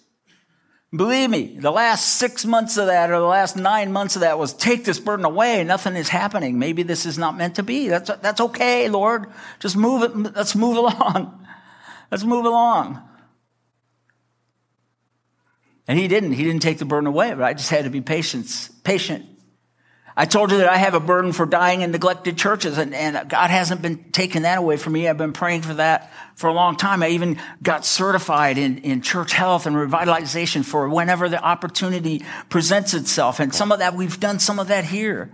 Believe 0.95 1.31
me, 1.31 1.57
the 1.57 1.71
last 1.71 2.19
six 2.19 2.45
months 2.45 2.77
of 2.77 2.87
that 2.87 3.11
or 3.11 3.21
the 3.21 3.27
last 3.27 3.57
nine 3.57 3.93
months 3.93 4.17
of 4.17 4.21
that 4.21 4.41
was 4.41 4.53
take 4.53 4.85
this 4.85 4.99
burden 4.99 5.25
away. 5.25 5.63
Nothing 5.63 5.95
is 5.95 6.09
happening. 6.09 6.59
Maybe 6.59 6.83
this 6.83 7.07
is 7.07 7.17
not 7.17 7.37
meant 7.37 7.57
to 7.57 7.63
be. 7.63 7.89
That's, 7.89 8.11
that's 8.21 8.41
okay, 8.41 8.89
Lord. 8.89 9.27
Just 9.61 9.77
move 9.77 10.03
it. 10.03 10.35
Let's 10.35 10.57
move 10.57 10.77
along. 10.77 11.47
Let's 12.11 12.25
move 12.25 12.45
along. 12.45 13.01
And 15.87 15.97
he 15.97 16.09
didn't. 16.09 16.33
He 16.33 16.43
didn't 16.43 16.63
take 16.63 16.79
the 16.79 16.85
burden 16.85 17.07
away, 17.07 17.35
but 17.35 17.45
I 17.45 17.55
just 17.55 17.71
had 17.71 17.85
to 17.85 17.91
be 17.91 18.01
patient, 18.01 18.71
patient 18.83 19.30
I 20.17 20.27
told 20.27 20.51
you 20.51 20.59
that 20.59 20.69
I 20.69 20.77
have 20.77 20.95
a 20.95 21.01
burden 21.01 21.33
for 21.33 21.47
dying 21.47 21.83
in 21.83 21.93
neglected 21.93 22.37
churches, 22.37 22.79
and, 22.79 22.95
and 22.95 23.29
God 23.29 23.51
hasn't 23.51 23.81
been 23.81 24.11
taking 24.11 24.43
that 24.43 24.59
away 24.59 24.77
from 24.77 24.93
me. 24.93 25.09
I've 25.09 25.17
been 25.17 25.33
praying 25.33 25.63
for 25.63 25.75
that 25.75 26.13
for 26.35 26.49
a 26.49 26.53
long 26.53 26.77
time. 26.77 27.03
I 27.03 27.11
even 27.11 27.39
got 27.63 27.87
certified 27.87 28.59
in, 28.59 28.79
in 28.79 29.03
church 29.03 29.33
health 29.33 29.67
and 29.67 29.77
revitalization 29.77 30.65
for 30.65 30.89
whenever 30.89 31.29
the 31.29 31.43
opportunity 31.43 32.25
presents 32.49 32.93
itself. 32.93 33.41
And 33.41 33.55
some 33.55 33.71
of 33.71 33.79
that, 33.79 33.95
we've 33.95 34.19
done 34.19 34.41
some 34.41 34.59
of 34.59 34.69
that 34.69 34.85
here. 34.85 35.31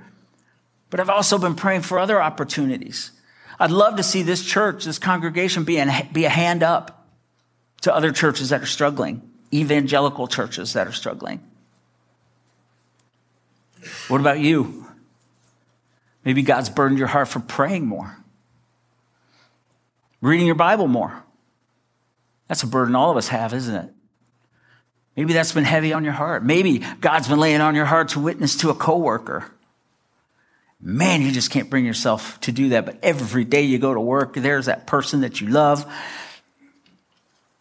But 0.91 1.01
I've 1.01 1.11
also 1.11 1.39
been 1.39 1.55
praying 1.55 1.83
for 1.83 1.99
other 1.99 2.21
opportunities. 2.21 3.13
I'd 3.59 3.71
love 3.71 3.97
to 3.97 4.03
see 4.03 4.23
this 4.23 4.45
church, 4.45 4.85
this 4.85 4.99
congregation 4.99 5.65
be, 5.65 5.79
an, 5.79 6.09
be 6.13 6.27
a 6.27 6.31
hand 6.31 6.63
up 6.63 7.09
to 7.81 7.95
other 7.95 8.13
churches 8.13 8.51
that 8.51 8.63
are 8.63 8.67
struggling, 8.67 9.23
evangelical 9.53 10.29
churches 10.29 10.75
that 10.75 10.87
are 10.87 10.93
struggling. 10.93 11.41
What 14.09 14.21
about 14.21 14.41
you? 14.41 14.87
Maybe 16.25 16.43
God's 16.43 16.69
burdened 16.69 16.99
your 16.99 17.09
heart 17.09 17.29
for 17.29 17.41
praying 17.41 17.87
more, 17.87 18.17
reading 20.21 20.47
your 20.47 20.57
Bible 20.57 20.89
more. 20.89 21.23
That's 22.49 22.63
a 22.63 22.67
burden 22.67 22.95
all 22.95 23.11
of 23.11 23.17
us 23.17 23.29
have, 23.29 23.55
isn't 23.55 23.75
it? 23.75 23.93
Maybe 25.17 25.33
that's 25.33 25.53
been 25.53 25.65
heavy 25.65 25.93
on 25.93 26.05
your 26.05 26.13
heart. 26.13 26.45
Maybe 26.45 26.83
God's 27.01 27.29
been 27.29 27.39
laying 27.39 27.61
on 27.61 27.75
your 27.75 27.87
heart 27.87 28.11
to 28.11 28.21
witness 28.21 28.57
to 28.59 28.71
a 28.71 28.75
coworker. 28.75 29.51
Man, 30.81 31.23
you 31.23 31.33
just 31.33 31.51
can't 31.51 31.71
bring 31.71 31.87
yourself 31.87 32.39
to 32.43 32.53
do 32.53 32.69
that. 32.71 32.85
But 32.85 32.99
every 33.03 33.45
day 33.45 33.63
you 33.63 33.79
go 33.79 33.95
to 33.95 34.01
work, 34.01 34.35
there's 34.35 34.67
that 34.67 34.87
person 34.87 35.23
that 35.23 35.41
you 35.41 35.49
love. 35.49 35.91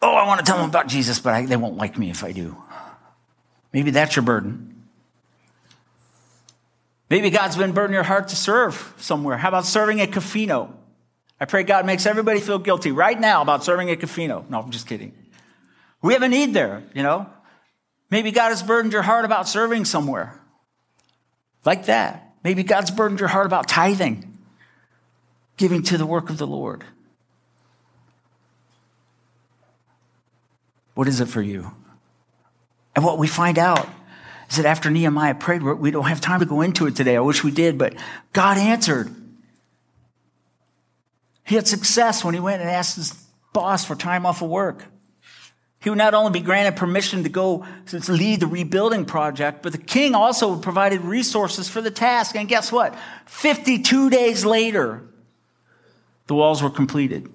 Oh, 0.02 0.12
I 0.12 0.26
want 0.26 0.40
to 0.40 0.46
tell 0.46 0.58
them 0.58 0.68
about 0.68 0.88
Jesus, 0.88 1.18
but 1.18 1.32
I, 1.32 1.46
they 1.46 1.56
won't 1.56 1.78
like 1.78 1.96
me 1.96 2.10
if 2.10 2.22
I 2.22 2.32
do. 2.32 2.56
Maybe 3.72 3.90
that's 3.90 4.16
your 4.16 4.22
burden. 4.22 4.75
Maybe 7.08 7.30
God's 7.30 7.56
been 7.56 7.72
burning 7.72 7.94
your 7.94 8.02
heart 8.02 8.28
to 8.28 8.36
serve 8.36 8.94
somewhere. 8.98 9.36
How 9.36 9.48
about 9.48 9.64
serving 9.64 10.00
at 10.00 10.10
Cofino? 10.10 10.72
I 11.40 11.44
pray 11.44 11.62
God 11.62 11.86
makes 11.86 12.06
everybody 12.06 12.40
feel 12.40 12.58
guilty 12.58 12.90
right 12.90 13.18
now 13.18 13.42
about 13.42 13.62
serving 13.62 13.90
at 13.90 14.00
Cofino. 14.00 14.48
No, 14.48 14.60
I'm 14.60 14.70
just 14.70 14.88
kidding. 14.88 15.12
We 16.02 16.14
have 16.14 16.22
a 16.22 16.28
need 16.28 16.52
there, 16.52 16.82
you 16.94 17.02
know? 17.02 17.28
Maybe 18.10 18.30
God 18.30 18.48
has 18.50 18.62
burdened 18.62 18.92
your 18.92 19.02
heart 19.02 19.24
about 19.24 19.48
serving 19.48 19.84
somewhere. 19.84 20.40
Like 21.64 21.86
that. 21.86 22.34
Maybe 22.42 22.62
God's 22.62 22.90
burdened 22.90 23.20
your 23.20 23.28
heart 23.28 23.46
about 23.46 23.68
tithing, 23.68 24.38
giving 25.56 25.82
to 25.84 25.98
the 25.98 26.06
work 26.06 26.30
of 26.30 26.38
the 26.38 26.46
Lord. 26.46 26.84
What 30.94 31.08
is 31.08 31.20
it 31.20 31.26
for 31.26 31.42
you? 31.42 31.72
And 32.94 33.04
what 33.04 33.18
we 33.18 33.26
find 33.26 33.58
out 33.58 33.88
is 34.48 34.56
said, 34.56 34.66
after 34.66 34.90
Nehemiah 34.90 35.34
prayed, 35.34 35.62
we 35.62 35.90
don't 35.90 36.06
have 36.06 36.20
time 36.20 36.40
to 36.40 36.46
go 36.46 36.60
into 36.60 36.86
it 36.86 36.96
today. 36.96 37.16
I 37.16 37.20
wish 37.20 37.42
we 37.42 37.50
did, 37.50 37.78
but 37.78 37.94
God 38.32 38.58
answered. 38.58 39.14
He 41.44 41.54
had 41.54 41.68
success 41.68 42.24
when 42.24 42.34
he 42.34 42.40
went 42.40 42.60
and 42.60 42.70
asked 42.70 42.96
his 42.96 43.12
boss 43.52 43.84
for 43.84 43.94
time 43.94 44.26
off 44.26 44.42
of 44.42 44.50
work. 44.50 44.84
He 45.80 45.90
would 45.90 45.98
not 45.98 46.14
only 46.14 46.32
be 46.32 46.44
granted 46.44 46.74
permission 46.74 47.22
to 47.22 47.28
go 47.28 47.64
to 47.86 48.12
lead 48.12 48.40
the 48.40 48.46
rebuilding 48.48 49.04
project, 49.04 49.62
but 49.62 49.70
the 49.70 49.78
king 49.78 50.16
also 50.16 50.58
provided 50.58 51.02
resources 51.02 51.68
for 51.68 51.80
the 51.80 51.92
task. 51.92 52.34
And 52.34 52.48
guess 52.48 52.72
what? 52.72 52.96
52 53.26 54.10
days 54.10 54.44
later, 54.44 55.02
the 56.26 56.34
walls 56.34 56.62
were 56.62 56.70
completed. 56.70 57.30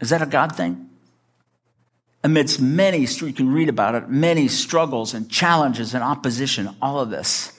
Is 0.00 0.10
that 0.10 0.22
a 0.22 0.26
God 0.26 0.54
thing? 0.54 0.88
Amidst 2.22 2.60
many, 2.60 2.98
you 2.98 3.32
can 3.32 3.52
read 3.52 3.68
about 3.68 3.94
it, 3.94 4.08
many 4.08 4.48
struggles 4.48 5.14
and 5.14 5.30
challenges 5.30 5.94
and 5.94 6.02
opposition, 6.02 6.74
all 6.82 7.00
of 7.00 7.10
this. 7.10 7.52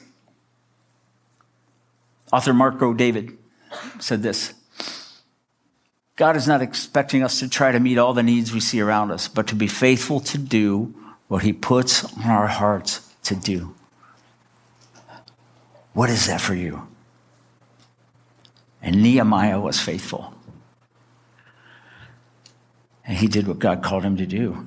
Author 2.32 2.54
Marco 2.54 2.94
David 2.94 3.38
said 4.00 4.22
this 4.22 4.54
God 6.16 6.36
is 6.36 6.48
not 6.48 6.62
expecting 6.62 7.24
us 7.24 7.40
to 7.40 7.50
try 7.50 7.72
to 7.72 7.80
meet 7.80 7.98
all 7.98 8.14
the 8.14 8.24
needs 8.24 8.54
we 8.54 8.60
see 8.60 8.82
around 8.82 9.12
us, 9.12 9.28
but 9.28 9.48
to 9.48 9.56
be 9.56 9.68
faithful 9.68 10.20
to 10.22 10.38
do 10.38 10.94
what 11.28 11.44
he 11.44 11.54
puts 11.54 12.04
on 12.18 12.26
our 12.26 12.48
hearts 12.48 13.14
to 13.24 13.36
do. 13.36 13.74
What 15.94 16.10
is 16.10 16.28
that 16.28 16.42
for 16.42 16.56
you? 16.56 16.88
And 18.82 19.02
Nehemiah 19.02 19.60
was 19.60 19.80
faithful. 19.80 20.34
And 23.10 23.18
he 23.18 23.28
did 23.28 23.48
what 23.48 23.58
God 23.58 23.82
called 23.82 24.04
him 24.04 24.18
to 24.18 24.28
do. 24.28 24.64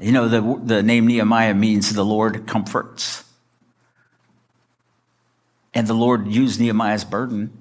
You 0.00 0.12
know, 0.12 0.28
the, 0.28 0.60
the 0.62 0.80
name 0.80 1.08
Nehemiah 1.08 1.54
means 1.54 1.92
the 1.92 2.04
Lord 2.04 2.46
comforts. 2.46 3.24
And 5.74 5.88
the 5.88 5.94
Lord 5.94 6.28
used 6.28 6.60
Nehemiah's 6.60 7.04
burden 7.04 7.52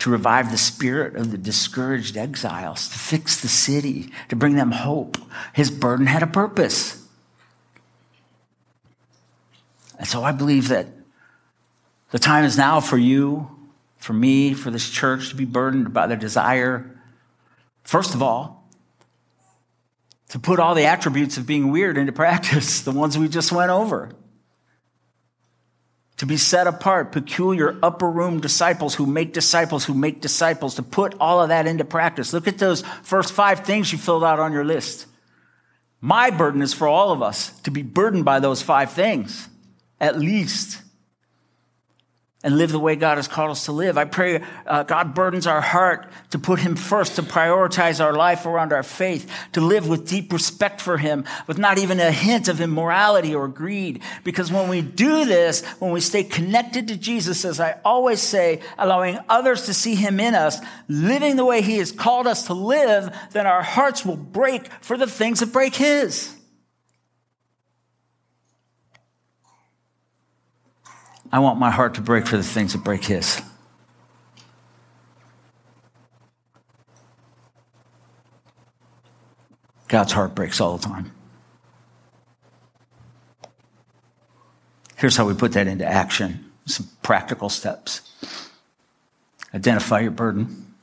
to 0.00 0.10
revive 0.10 0.50
the 0.50 0.58
spirit 0.58 1.14
of 1.14 1.30
the 1.30 1.38
discouraged 1.38 2.16
exiles, 2.16 2.88
to 2.88 2.98
fix 2.98 3.40
the 3.40 3.46
city, 3.46 4.10
to 4.30 4.34
bring 4.34 4.56
them 4.56 4.72
hope. 4.72 5.16
His 5.52 5.70
burden 5.70 6.06
had 6.06 6.24
a 6.24 6.26
purpose. 6.26 7.06
And 9.96 10.08
so 10.08 10.24
I 10.24 10.32
believe 10.32 10.66
that 10.68 10.88
the 12.10 12.18
time 12.18 12.44
is 12.44 12.58
now 12.58 12.80
for 12.80 12.98
you, 12.98 13.48
for 13.98 14.12
me, 14.12 14.54
for 14.54 14.72
this 14.72 14.90
church 14.90 15.28
to 15.28 15.36
be 15.36 15.44
burdened 15.44 15.94
by 15.94 16.08
the 16.08 16.16
desire 16.16 16.98
First 17.88 18.14
of 18.14 18.22
all, 18.22 18.57
to 20.28 20.38
put 20.38 20.58
all 20.60 20.74
the 20.74 20.86
attributes 20.86 21.36
of 21.36 21.46
being 21.46 21.70
weird 21.70 21.96
into 21.96 22.12
practice, 22.12 22.80
the 22.82 22.92
ones 22.92 23.16
we 23.16 23.28
just 23.28 23.52
went 23.52 23.70
over. 23.70 24.10
To 26.18 26.26
be 26.26 26.36
set 26.36 26.66
apart, 26.66 27.12
peculiar 27.12 27.78
upper 27.80 28.10
room 28.10 28.40
disciples 28.40 28.96
who 28.96 29.06
make 29.06 29.32
disciples 29.32 29.84
who 29.84 29.94
make 29.94 30.20
disciples, 30.20 30.74
to 30.74 30.82
put 30.82 31.14
all 31.20 31.40
of 31.40 31.50
that 31.50 31.66
into 31.66 31.84
practice. 31.84 32.32
Look 32.32 32.48
at 32.48 32.58
those 32.58 32.82
first 33.02 33.32
five 33.32 33.60
things 33.60 33.92
you 33.92 33.98
filled 33.98 34.24
out 34.24 34.40
on 34.40 34.52
your 34.52 34.64
list. 34.64 35.06
My 36.00 36.30
burden 36.30 36.60
is 36.60 36.74
for 36.74 36.88
all 36.88 37.12
of 37.12 37.22
us 37.22 37.50
to 37.60 37.70
be 37.70 37.82
burdened 37.82 38.24
by 38.24 38.40
those 38.40 38.62
five 38.62 38.92
things, 38.92 39.48
at 40.00 40.18
least 40.18 40.82
and 42.44 42.56
live 42.56 42.70
the 42.70 42.78
way 42.78 42.94
God 42.94 43.16
has 43.16 43.26
called 43.26 43.50
us 43.50 43.64
to 43.64 43.72
live. 43.72 43.98
I 43.98 44.04
pray 44.04 44.40
uh, 44.64 44.84
God 44.84 45.12
burdens 45.12 45.44
our 45.48 45.60
heart 45.60 46.08
to 46.30 46.38
put 46.38 46.60
Him 46.60 46.76
first, 46.76 47.16
to 47.16 47.22
prioritize 47.22 48.02
our 48.02 48.12
life 48.12 48.46
around 48.46 48.72
our 48.72 48.84
faith, 48.84 49.28
to 49.54 49.60
live 49.60 49.88
with 49.88 50.08
deep 50.08 50.32
respect 50.32 50.80
for 50.80 50.98
Him, 50.98 51.24
with 51.48 51.58
not 51.58 51.78
even 51.78 51.98
a 51.98 52.12
hint 52.12 52.46
of 52.46 52.60
immorality 52.60 53.34
or 53.34 53.48
greed. 53.48 54.02
Because 54.22 54.52
when 54.52 54.68
we 54.68 54.82
do 54.82 55.24
this, 55.24 55.64
when 55.80 55.90
we 55.90 56.00
stay 56.00 56.22
connected 56.22 56.86
to 56.88 56.96
Jesus, 56.96 57.44
as 57.44 57.58
I 57.58 57.80
always 57.84 58.20
say, 58.20 58.60
allowing 58.78 59.18
others 59.28 59.66
to 59.66 59.74
see 59.74 59.96
Him 59.96 60.20
in 60.20 60.36
us, 60.36 60.60
living 60.86 61.34
the 61.34 61.44
way 61.44 61.60
He 61.60 61.78
has 61.78 61.90
called 61.90 62.28
us 62.28 62.46
to 62.46 62.54
live, 62.54 63.12
then 63.32 63.48
our 63.48 63.62
hearts 63.62 64.06
will 64.06 64.16
break 64.16 64.68
for 64.80 64.96
the 64.96 65.08
things 65.08 65.40
that 65.40 65.52
break 65.52 65.74
His. 65.74 66.37
I 71.30 71.40
want 71.40 71.58
my 71.58 71.70
heart 71.70 71.94
to 71.94 72.00
break 72.00 72.26
for 72.26 72.36
the 72.36 72.42
things 72.42 72.72
that 72.72 72.82
break 72.82 73.04
his. 73.04 73.42
God's 79.88 80.12
heart 80.12 80.34
breaks 80.34 80.60
all 80.60 80.76
the 80.78 80.86
time. 80.86 81.12
Here's 84.96 85.16
how 85.16 85.26
we 85.26 85.34
put 85.34 85.52
that 85.52 85.66
into 85.66 85.86
action 85.86 86.44
some 86.66 86.86
practical 87.02 87.48
steps. 87.48 88.02
Identify 89.54 90.00
your 90.00 90.10
burden. 90.10 90.74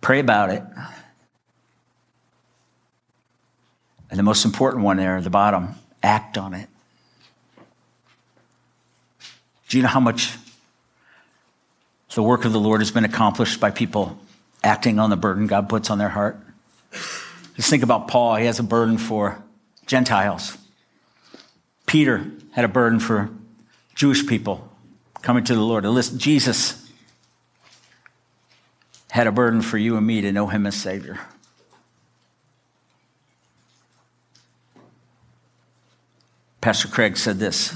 Pray 0.00 0.18
about 0.18 0.50
it. 0.50 0.62
And 4.10 4.18
the 4.18 4.24
most 4.24 4.44
important 4.44 4.82
one 4.82 4.96
there 4.96 5.16
at 5.16 5.24
the 5.24 5.30
bottom 5.30 5.76
act 6.06 6.38
on 6.38 6.54
it. 6.54 6.68
Do 9.68 9.76
you 9.76 9.82
know 9.82 9.88
how 9.88 10.00
much 10.00 10.36
the 12.14 12.22
work 12.22 12.46
of 12.46 12.52
the 12.52 12.60
Lord 12.60 12.80
has 12.80 12.90
been 12.90 13.04
accomplished 13.04 13.60
by 13.60 13.70
people 13.70 14.16
acting 14.62 14.98
on 14.98 15.10
the 15.10 15.16
burden 15.16 15.46
God 15.46 15.68
puts 15.68 15.90
on 15.90 15.98
their 15.98 16.08
heart? 16.08 16.40
Just 17.56 17.68
think 17.68 17.82
about 17.82 18.08
Paul. 18.08 18.36
He 18.36 18.46
has 18.46 18.58
a 18.58 18.62
burden 18.62 18.96
for 18.96 19.42
Gentiles. 19.86 20.56
Peter 21.84 22.24
had 22.52 22.64
a 22.64 22.68
burden 22.68 23.00
for 23.00 23.28
Jewish 23.94 24.26
people 24.26 24.70
coming 25.22 25.44
to 25.44 25.54
the 25.54 25.60
Lord. 25.60 25.84
Listen, 25.84 26.18
Jesus 26.18 26.90
had 29.10 29.26
a 29.26 29.32
burden 29.32 29.60
for 29.60 29.78
you 29.78 29.96
and 29.96 30.06
me 30.06 30.20
to 30.20 30.32
know 30.32 30.46
him 30.46 30.66
as 30.66 30.74
Savior. 30.74 31.18
Pastor 36.66 36.88
Craig 36.88 37.16
said 37.16 37.38
this 37.38 37.72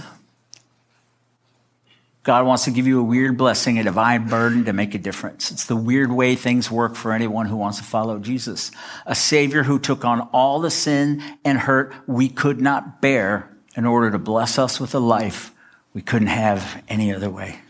God 2.25 2.45
wants 2.45 2.65
to 2.65 2.73
give 2.73 2.89
you 2.89 2.99
a 2.99 3.05
weird 3.05 3.37
blessing, 3.37 3.79
a 3.79 3.85
divine 3.85 4.27
burden 4.27 4.65
to 4.65 4.73
make 4.73 4.97
a 4.97 4.99
difference. 4.99 5.53
It's 5.53 5.67
the 5.67 5.77
weird 5.77 6.11
way 6.11 6.35
things 6.35 6.73
work 6.73 6.97
for 6.97 7.13
anyone 7.13 7.47
who 7.47 7.55
wants 7.55 7.79
to 7.79 7.85
follow 7.85 8.19
Jesus. 8.19 8.73
A 9.07 9.15
Savior 9.15 9.63
who 9.63 9.79
took 9.79 10.05
on 10.05 10.23
all 10.33 10.59
the 10.59 10.73
sin 10.73 11.23
and 11.45 11.57
hurt 11.57 11.95
we 12.09 12.29
could 12.29 12.61
not 12.61 13.01
bear 13.01 13.49
in 13.77 13.85
order 13.85 14.11
to 14.11 14.19
bless 14.19 14.59
us 14.59 14.81
with 14.81 14.93
a 14.93 14.99
life 14.99 15.53
we 15.95 16.03
couldn't 16.03 16.27
have 16.27 16.83
any 16.89 17.15
other 17.15 17.31
way. 17.31 17.61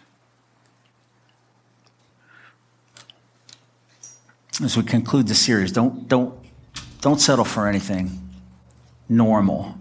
As 4.64 4.74
we 4.74 4.85
conclude 4.85 5.28
the 5.28 5.35
series, 5.35 5.70
don't, 5.70 6.09
don't, 6.09 6.35
don't 7.02 7.20
settle 7.20 7.44
for 7.44 7.68
anything 7.68 8.26
normal 9.06 9.80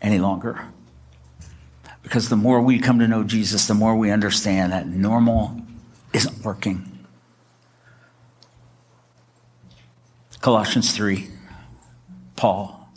any 0.00 0.18
longer. 0.18 0.66
Because 2.02 2.28
the 2.28 2.36
more 2.36 2.60
we 2.60 2.78
come 2.78 2.98
to 3.00 3.08
know 3.08 3.24
Jesus, 3.24 3.66
the 3.66 3.74
more 3.74 3.94
we 3.94 4.10
understand 4.10 4.72
that 4.72 4.86
normal 4.86 5.60
isn't 6.12 6.44
working. 6.44 7.06
Colossians 10.40 10.92
3, 10.92 11.28
Paul. 12.36 12.88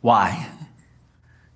Why? 0.00 0.48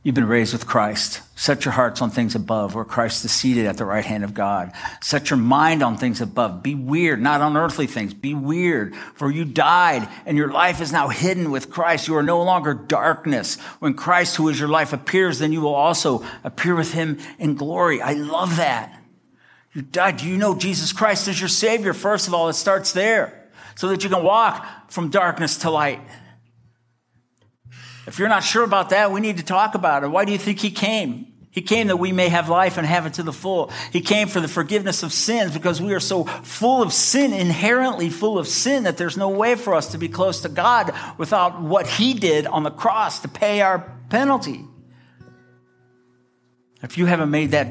You've 0.03 0.15
been 0.15 0.29
raised 0.29 0.55
with 0.55 0.67
Christ. 0.67 1.21
Set 1.39 1.67
your 1.67 1.73
hearts 1.73 2.01
on 2.01 2.09
things 2.09 2.35
above 2.35 2.75
where 2.75 2.87
Christ 2.87 3.23
is 3.23 3.33
seated 3.33 3.67
at 3.67 3.77
the 3.77 3.85
right 3.85 4.05
hand 4.05 4.25
of 4.25 4.33
God. 4.33 4.73
Set 5.03 5.29
your 5.29 5.37
mind 5.37 5.83
on 5.83 5.99
things 5.99 6.23
above. 6.23 6.63
Be 6.63 6.75
weird, 6.75 7.21
not 7.21 7.43
on 7.43 7.55
earthly 7.55 7.87
things. 7.87 8.15
Be 8.15 8.33
weird, 8.33 8.97
for 9.15 9.31
you 9.31 9.45
died 9.45 10.09
and 10.25 10.39
your 10.39 10.51
life 10.51 10.81
is 10.81 10.91
now 10.91 11.09
hidden 11.09 11.51
with 11.51 11.71
Christ. 11.71 12.09
You 12.09 12.17
are 12.17 12.23
no 12.23 12.43
longer 12.43 12.73
darkness. 12.73 13.61
When 13.81 13.93
Christ, 13.93 14.37
who 14.37 14.49
is 14.49 14.59
your 14.59 14.71
life, 14.71 14.95
appears, 14.95 15.39
then 15.39 15.53
you 15.53 15.61
will 15.61 15.75
also 15.75 16.25
appear 16.45 16.75
with 16.75 16.95
him 16.95 17.19
in 17.39 17.55
glory. 17.55 18.01
I 18.01 18.15
love 18.15 18.57
that. 18.57 19.03
You 19.75 19.83
died. 19.83 20.17
Do 20.17 20.27
you 20.27 20.39
know 20.39 20.55
Jesus 20.55 20.95
Christ 20.95 21.29
is 21.29 21.39
your 21.39 21.49
Savior? 21.51 21.93
First 21.93 22.27
of 22.27 22.33
all, 22.33 22.49
it 22.49 22.55
starts 22.55 22.93
there 22.93 23.51
so 23.75 23.89
that 23.89 24.03
you 24.03 24.09
can 24.09 24.25
walk 24.25 24.67
from 24.91 25.11
darkness 25.11 25.59
to 25.59 25.71
light. 25.71 26.01
If 28.11 28.19
you're 28.19 28.29
not 28.29 28.43
sure 28.43 28.65
about 28.65 28.91
that, 28.91 29.13
we 29.13 29.21
need 29.21 29.37
to 29.37 29.45
talk 29.45 29.77
about 29.77 30.03
it. 30.03 30.09
Why 30.09 30.25
do 30.25 30.33
you 30.33 30.39
think 30.39 30.59
he 30.59 30.73
came? 30.73 31.33
He 31.53 31.63
came 31.63 31.87
that 31.87 31.97
we 31.97 32.11
may 32.11 32.29
have 32.29 32.49
life 32.49 32.77
and 32.77 32.85
have 32.85 33.07
it 33.07 33.15
to 33.15 33.23
the 33.23 33.33
full. 33.33 33.71
He 33.93 34.01
came 34.01 34.27
for 34.27 34.41
the 34.41 34.49
forgiveness 34.49 35.05
of 35.05 35.13
sins 35.13 35.55
because 35.55 35.81
we 35.81 35.95
are 35.95 36.01
so 36.01 36.25
full 36.25 36.83
of 36.83 36.93
sin, 36.93 37.33
inherently 37.33 38.11
full 38.11 38.37
of 38.37 38.49
sin, 38.49 38.83
that 38.83 38.97
there's 38.97 39.17
no 39.17 39.29
way 39.29 39.55
for 39.55 39.77
us 39.77 39.93
to 39.93 39.99
be 39.99 40.09
close 40.09 40.41
to 40.41 40.49
God 40.49 40.93
without 41.19 41.63
what 41.63 41.87
He 41.87 42.13
did 42.13 42.49
on 42.49 42.65
the 42.65 42.73
cross 42.73 43.21
to 43.21 43.29
pay 43.29 43.61
our 43.61 43.97
penalty. 44.09 44.65
If 46.83 46.99
you 46.99 47.07
haven't 47.07 47.31
made 47.31 47.53
that 47.53 47.69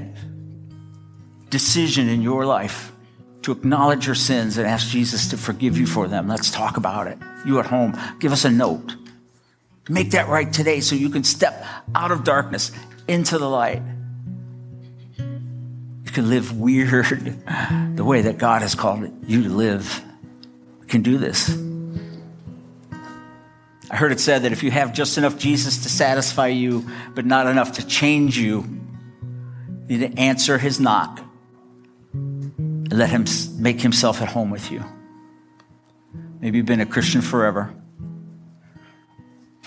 decision 1.49 2.07
in 2.07 2.21
your 2.21 2.45
life 2.45 2.93
to 3.41 3.51
acknowledge 3.51 4.05
your 4.05 4.15
sins 4.15 4.57
and 4.57 4.65
ask 4.65 4.87
Jesus 4.87 5.31
to 5.31 5.37
forgive 5.37 5.77
you 5.77 5.85
for 5.85 6.07
them, 6.07 6.29
let's 6.29 6.49
talk 6.49 6.77
about 6.77 7.07
it. 7.07 7.17
You 7.45 7.59
at 7.59 7.65
home, 7.65 7.99
give 8.21 8.31
us 8.31 8.45
a 8.45 8.49
note. 8.49 8.95
Make 9.89 10.11
that 10.11 10.29
right 10.29 10.51
today 10.53 10.81
so 10.81 10.95
you 10.95 11.09
can 11.09 11.23
step 11.23 11.65
out 11.95 12.11
of 12.11 12.23
darkness 12.23 12.71
into 13.07 13.39
the 13.39 13.49
light. 13.49 13.81
You 15.17 16.11
can 16.13 16.29
live 16.29 16.57
weird 16.57 17.35
the 17.95 18.05
way 18.05 18.21
that 18.21 18.37
God 18.37 18.61
has 18.61 18.75
called 18.75 19.11
you 19.27 19.43
to 19.43 19.49
live. 19.49 20.01
You 20.81 20.87
can 20.87 21.01
do 21.01 21.17
this. 21.17 21.49
I 23.91 23.95
heard 23.95 24.11
it 24.11 24.19
said 24.19 24.43
that 24.43 24.51
if 24.51 24.61
you 24.61 24.69
have 24.69 24.93
just 24.93 25.17
enough 25.17 25.39
Jesus 25.39 25.81
to 25.83 25.89
satisfy 25.89 26.47
you, 26.47 26.87
but 27.15 27.25
not 27.25 27.47
enough 27.47 27.73
to 27.73 27.87
change 27.87 28.37
you, 28.37 28.63
you 29.87 29.97
need 29.97 30.15
to 30.15 30.21
answer 30.21 30.59
his 30.59 30.79
knock 30.79 31.19
and 32.13 32.93
let 32.93 33.09
him 33.09 33.25
make 33.57 33.81
himself 33.81 34.21
at 34.21 34.27
home 34.27 34.51
with 34.51 34.71
you. 34.71 34.83
Maybe 36.39 36.57
you've 36.57 36.67
been 36.67 36.81
a 36.81 36.85
Christian 36.85 37.21
forever. 37.21 37.73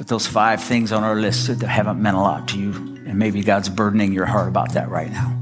But 0.02 0.08
those 0.08 0.26
five 0.26 0.60
things 0.60 0.90
on 0.90 1.04
our 1.04 1.14
list 1.14 1.46
that 1.46 1.64
haven't 1.64 2.02
meant 2.02 2.16
a 2.16 2.20
lot 2.20 2.48
to 2.48 2.58
you, 2.58 2.72
and 3.06 3.20
maybe 3.20 3.40
God's 3.40 3.68
burdening 3.68 4.12
your 4.12 4.26
heart 4.26 4.48
about 4.48 4.72
that 4.72 4.88
right 4.88 5.08
now. 5.08 5.38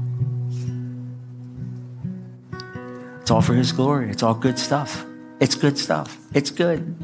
It's 3.21 3.31
all 3.31 3.41
for 3.41 3.55
His 3.55 3.71
glory. 3.71 4.11
It's 4.11 4.21
all 4.21 4.35
good 4.35 4.59
stuff. 4.59 5.03
It's 5.39 5.55
good 5.55 5.79
stuff. 5.79 6.15
It's 6.35 6.51
good. 6.51 6.95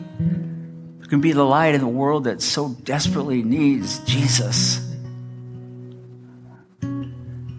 You 1.01 1.07
can 1.07 1.19
be 1.19 1.31
the 1.31 1.43
light 1.43 1.73
in 1.73 1.81
the 1.81 1.87
world 1.87 2.25
that 2.25 2.43
so 2.43 2.69
desperately 2.83 3.41
needs 3.41 3.97
Jesus. 4.01 4.79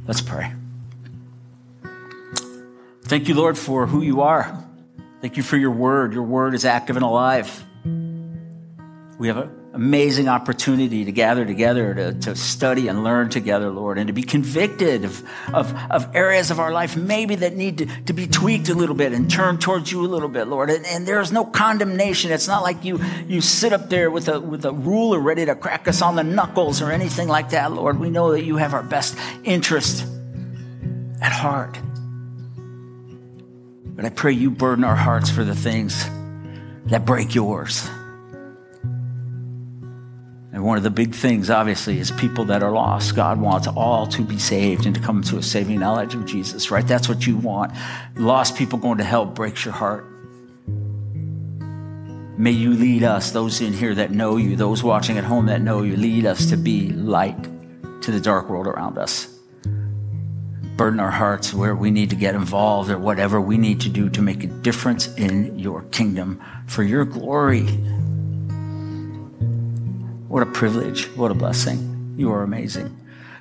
Let's 0.07 0.21
pray. 0.21 0.53
Thank 3.03 3.27
you, 3.27 3.35
Lord, 3.35 3.59
for 3.59 3.89
who 3.89 4.03
you 4.03 4.21
are. 4.21 4.65
Thank 5.23 5.37
you 5.37 5.43
for 5.43 5.57
your 5.57 5.73
word. 5.73 6.13
Your 6.13 6.23
word 6.23 6.55
is 6.55 6.65
active 6.65 6.95
and 6.95 7.05
alive. 7.05 7.65
We 9.19 9.27
have 9.27 9.39
a 9.39 9.51
amazing 9.79 10.29
opportunity 10.29 11.05
to 11.05 11.13
gather 11.13 11.47
together, 11.47 11.95
to, 11.95 12.13
to 12.15 12.35
study 12.35 12.89
and 12.89 13.05
learn 13.05 13.31
together, 13.31 13.71
Lord, 13.71 13.97
and 13.97 14.09
to 14.09 14.13
be 14.13 14.23
convicted 14.23 15.05
of, 15.05 15.23
of, 15.55 15.73
of 15.89 16.17
areas 16.17 16.51
of 16.51 16.59
our 16.59 16.73
life 16.73 16.97
maybe 16.97 17.37
that 17.37 17.55
need 17.55 17.79
to, 17.79 17.87
to 18.07 18.13
be 18.13 18.27
tweaked 18.27 18.69
a 18.71 18.75
little 18.75 18.97
bit 18.97 19.13
and 19.13 19.31
turned 19.31 19.61
towards 19.61 19.93
you 19.93 20.05
a 20.05 20.09
little 20.09 20.29
bit, 20.29 20.49
Lord. 20.49 20.69
And, 20.71 20.85
and 20.85 21.07
there's 21.07 21.31
no 21.31 21.45
condemnation. 21.45 22.33
It's 22.33 22.49
not 22.49 22.65
like 22.65 22.85
you, 22.85 23.01
you 23.29 23.41
sit 23.41 23.73
up 23.73 23.89
there 23.89 24.11
with 24.11 24.27
a, 24.27 24.41
with 24.41 24.65
a 24.65 24.73
ruler 24.73 25.21
ready 25.21 25.47
to 25.47 25.55
crack 25.55 25.87
us 25.87 26.03
on 26.03 26.17
the 26.17 26.25
knuckles 26.25 26.83
or 26.83 26.91
anything 26.91 27.29
like 27.29 27.51
that, 27.51 27.73
Lord. 27.73 28.01
We 28.01 28.11
know 28.11 28.33
that 28.33 28.43
you 28.43 28.57
have 28.57 28.75
our 28.75 28.83
best 28.83 29.17
interest 29.45 30.05
at 31.23 31.31
heart. 31.31 31.79
But 33.95 34.05
I 34.05 34.11
pray 34.11 34.33
you 34.33 34.51
burden 34.51 34.83
our 34.83 34.97
hearts 34.97 35.31
for 35.31 35.45
the 35.45 35.55
things 35.55 36.05
that 36.87 37.05
break 37.05 37.37
yours. 37.37 37.89
And 40.59 40.67
one 40.67 40.77
of 40.77 40.83
the 40.83 40.91
big 40.91 41.15
things, 41.15 41.51
obviously, 41.51 42.01
is 42.01 42.11
people 42.11 42.45
that 42.47 42.65
are 42.65 42.73
lost. 42.73 43.15
God 43.15 43.41
wants 43.41 43.69
all 43.69 44.09
to 44.09 44.23
be 44.23 44.41
saved 44.41 44.87
and 44.87 44.95
to 44.97 45.01
come 45.01 45.23
to 45.23 45.39
a 45.39 45.43
saving 45.45 45.79
knowledge 45.79 46.17
of 46.17 46.27
Jesus, 46.27 46.69
right? 46.73 46.85
That's 46.85 47.09
what 47.09 47.29
you 47.29 47.37
want. 47.37 47.71
Lost 48.17 48.57
people 48.57 48.77
going 48.77 48.99
to 48.99 49.05
hell 49.05 49.25
breaks 49.25 49.65
your 49.65 49.73
heart. 49.73 50.05
May 52.37 52.51
you 52.51 52.73
lead 52.73 53.05
us, 53.05 53.31
those 53.31 53.61
in 53.61 53.73
here 53.73 53.95
that 53.95 54.11
know 54.11 54.37
you, 54.37 54.57
those 54.57 54.83
watching 54.83 55.17
at 55.17 55.23
home 55.23 55.47
that 55.47 55.63
know 55.63 55.83
you, 55.83 55.97
lead 55.97 56.27
us 56.27 56.47
to 56.47 56.57
be 56.57 56.91
light 56.91 57.41
to 58.03 58.11
the 58.11 58.19
dark 58.19 58.49
world 58.49 58.67
around 58.67 58.99
us. 58.99 59.33
Burden 60.75 60.99
our 60.99 61.13
hearts 61.13 61.55
where 61.55 61.77
we 61.77 61.93
need 61.93 62.11
to 62.11 62.17
get 62.17 62.35
involved 62.35 62.91
or 62.91 62.99
whatever 62.99 63.41
we 63.41 63.59
need 63.59 63.81
to 63.83 63.89
do 63.89 64.11
to 64.11 64.21
make 64.21 64.43
a 64.43 64.49
difference 64.49 65.07
in 65.15 65.57
your 65.57 65.83
kingdom 65.93 66.43
for 66.67 66.83
your 66.83 67.05
glory. 67.05 67.65
What 70.29 70.43
a 70.43 70.47
privilege. 70.47 71.07
What 71.17 71.31
a 71.31 71.35
blessing. 71.35 72.15
You 72.17 72.31
are 72.33 72.43
amazing. 72.43 72.95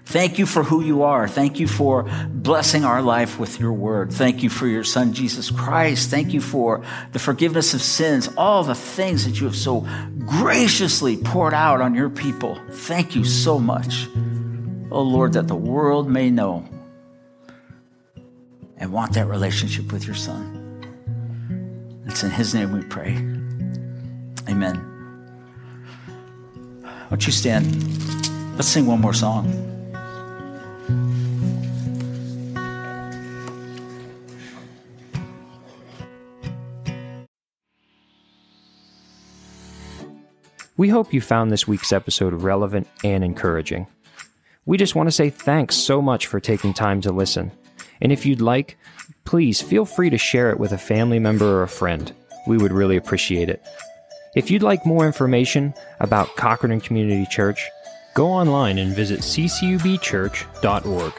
Thank 0.05 0.39
you 0.39 0.45
for 0.45 0.63
who 0.63 0.81
you 0.81 1.03
are. 1.03 1.27
Thank 1.27 1.59
you 1.59 1.67
for 1.67 2.03
blessing 2.29 2.85
our 2.85 3.01
life 3.01 3.37
with 3.37 3.59
your 3.59 3.73
word. 3.73 4.13
Thank 4.13 4.41
you 4.41 4.49
for 4.49 4.65
your 4.65 4.85
son, 4.85 5.11
Jesus 5.11 5.51
Christ. 5.51 6.09
Thank 6.09 6.33
you 6.33 6.39
for 6.39 6.81
the 7.11 7.19
forgiveness 7.19 7.73
of 7.73 7.81
sins, 7.81 8.29
all 8.37 8.63
the 8.63 8.73
things 8.73 9.25
that 9.25 9.41
you 9.41 9.47
have 9.47 9.55
so 9.55 9.85
graciously 10.19 11.17
poured 11.17 11.53
out 11.53 11.81
on 11.81 11.93
your 11.93 12.09
people. 12.09 12.57
Thank 12.71 13.15
you 13.15 13.25
so 13.25 13.59
much. 13.59 14.07
Oh 14.91 15.01
Lord, 15.01 15.33
that 15.33 15.49
the 15.49 15.57
world 15.57 16.09
may 16.09 16.29
know 16.29 16.63
and 18.77 18.93
want 18.93 19.11
that 19.13 19.27
relationship 19.27 19.91
with 19.91 20.05
your 20.05 20.15
son. 20.15 20.63
It's 22.05 22.23
in 22.23 22.31
his 22.31 22.53
name 22.53 22.71
we 22.71 22.83
pray. 22.83 23.17
Amen. 24.49 24.96
Don't 27.09 27.25
you 27.25 27.31
stand? 27.31 27.65
Let's 28.55 28.67
sing 28.67 28.85
one 28.85 28.99
more 28.99 29.13
song. 29.13 29.63
We 40.75 40.89
hope 40.89 41.11
you 41.11 41.21
found 41.21 41.51
this 41.51 41.67
week's 41.67 41.91
episode 41.91 42.33
relevant 42.33 42.87
and 43.03 43.23
encouraging. 43.23 43.87
We 44.67 44.77
just 44.77 44.93
want 44.93 45.07
to 45.07 45.11
say 45.11 45.31
thanks 45.31 45.75
so 45.75 46.03
much 46.03 46.27
for 46.27 46.39
taking 46.39 46.73
time 46.73 47.01
to 47.01 47.11
listen. 47.11 47.51
And 47.99 48.11
if 48.11 48.27
you'd 48.27 48.41
like, 48.41 48.77
please 49.23 49.59
feel 49.59 49.85
free 49.85 50.11
to 50.11 50.19
share 50.19 50.51
it 50.51 50.59
with 50.59 50.73
a 50.73 50.77
family 50.77 51.17
member 51.17 51.45
or 51.45 51.63
a 51.63 51.67
friend. 51.67 52.13
We 52.45 52.57
would 52.57 52.71
really 52.71 52.95
appreciate 52.95 53.49
it. 53.49 53.65
If 54.37 54.51
you'd 54.51 54.61
like 54.61 54.85
more 54.85 55.07
information 55.07 55.73
about 55.99 56.35
Cochrane 56.35 56.79
Community 56.79 57.25
Church, 57.25 57.67
go 58.13 58.27
online 58.27 58.77
and 58.77 58.95
visit 58.95 59.21
ccubchurch.org. 59.21 61.13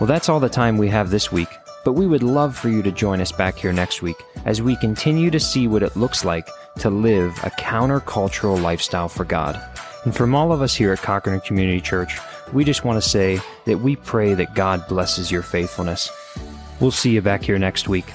Well, 0.00 0.08
that's 0.08 0.28
all 0.28 0.40
the 0.40 0.48
time 0.48 0.76
we 0.76 0.88
have 0.88 1.10
this 1.10 1.30
week, 1.30 1.46
but 1.84 1.92
we 1.92 2.08
would 2.08 2.24
love 2.24 2.56
for 2.56 2.68
you 2.70 2.82
to 2.82 2.90
join 2.90 3.20
us 3.20 3.30
back 3.30 3.56
here 3.56 3.72
next 3.72 4.02
week 4.02 4.16
as 4.46 4.60
we 4.60 4.74
continue 4.74 5.30
to 5.30 5.38
see 5.38 5.68
what 5.68 5.84
it 5.84 5.94
looks 5.94 6.24
like 6.24 6.48
to 6.80 6.90
live 6.90 7.30
a 7.44 7.50
countercultural 7.50 8.60
lifestyle 8.60 9.08
for 9.08 9.24
God. 9.24 9.62
And 10.04 10.12
from 10.12 10.34
all 10.34 10.50
of 10.50 10.60
us 10.60 10.74
here 10.74 10.92
at 10.92 11.02
Cochrane 11.02 11.38
Community 11.38 11.80
Church, 11.80 12.18
we 12.52 12.64
just 12.64 12.84
want 12.84 13.00
to 13.00 13.08
say 13.08 13.38
that 13.66 13.78
we 13.78 13.94
pray 13.94 14.34
that 14.34 14.56
God 14.56 14.84
blesses 14.88 15.30
your 15.30 15.42
faithfulness. 15.42 16.10
We'll 16.80 16.90
see 16.90 17.12
you 17.12 17.22
back 17.22 17.44
here 17.44 17.60
next 17.60 17.86
week. 17.86 18.12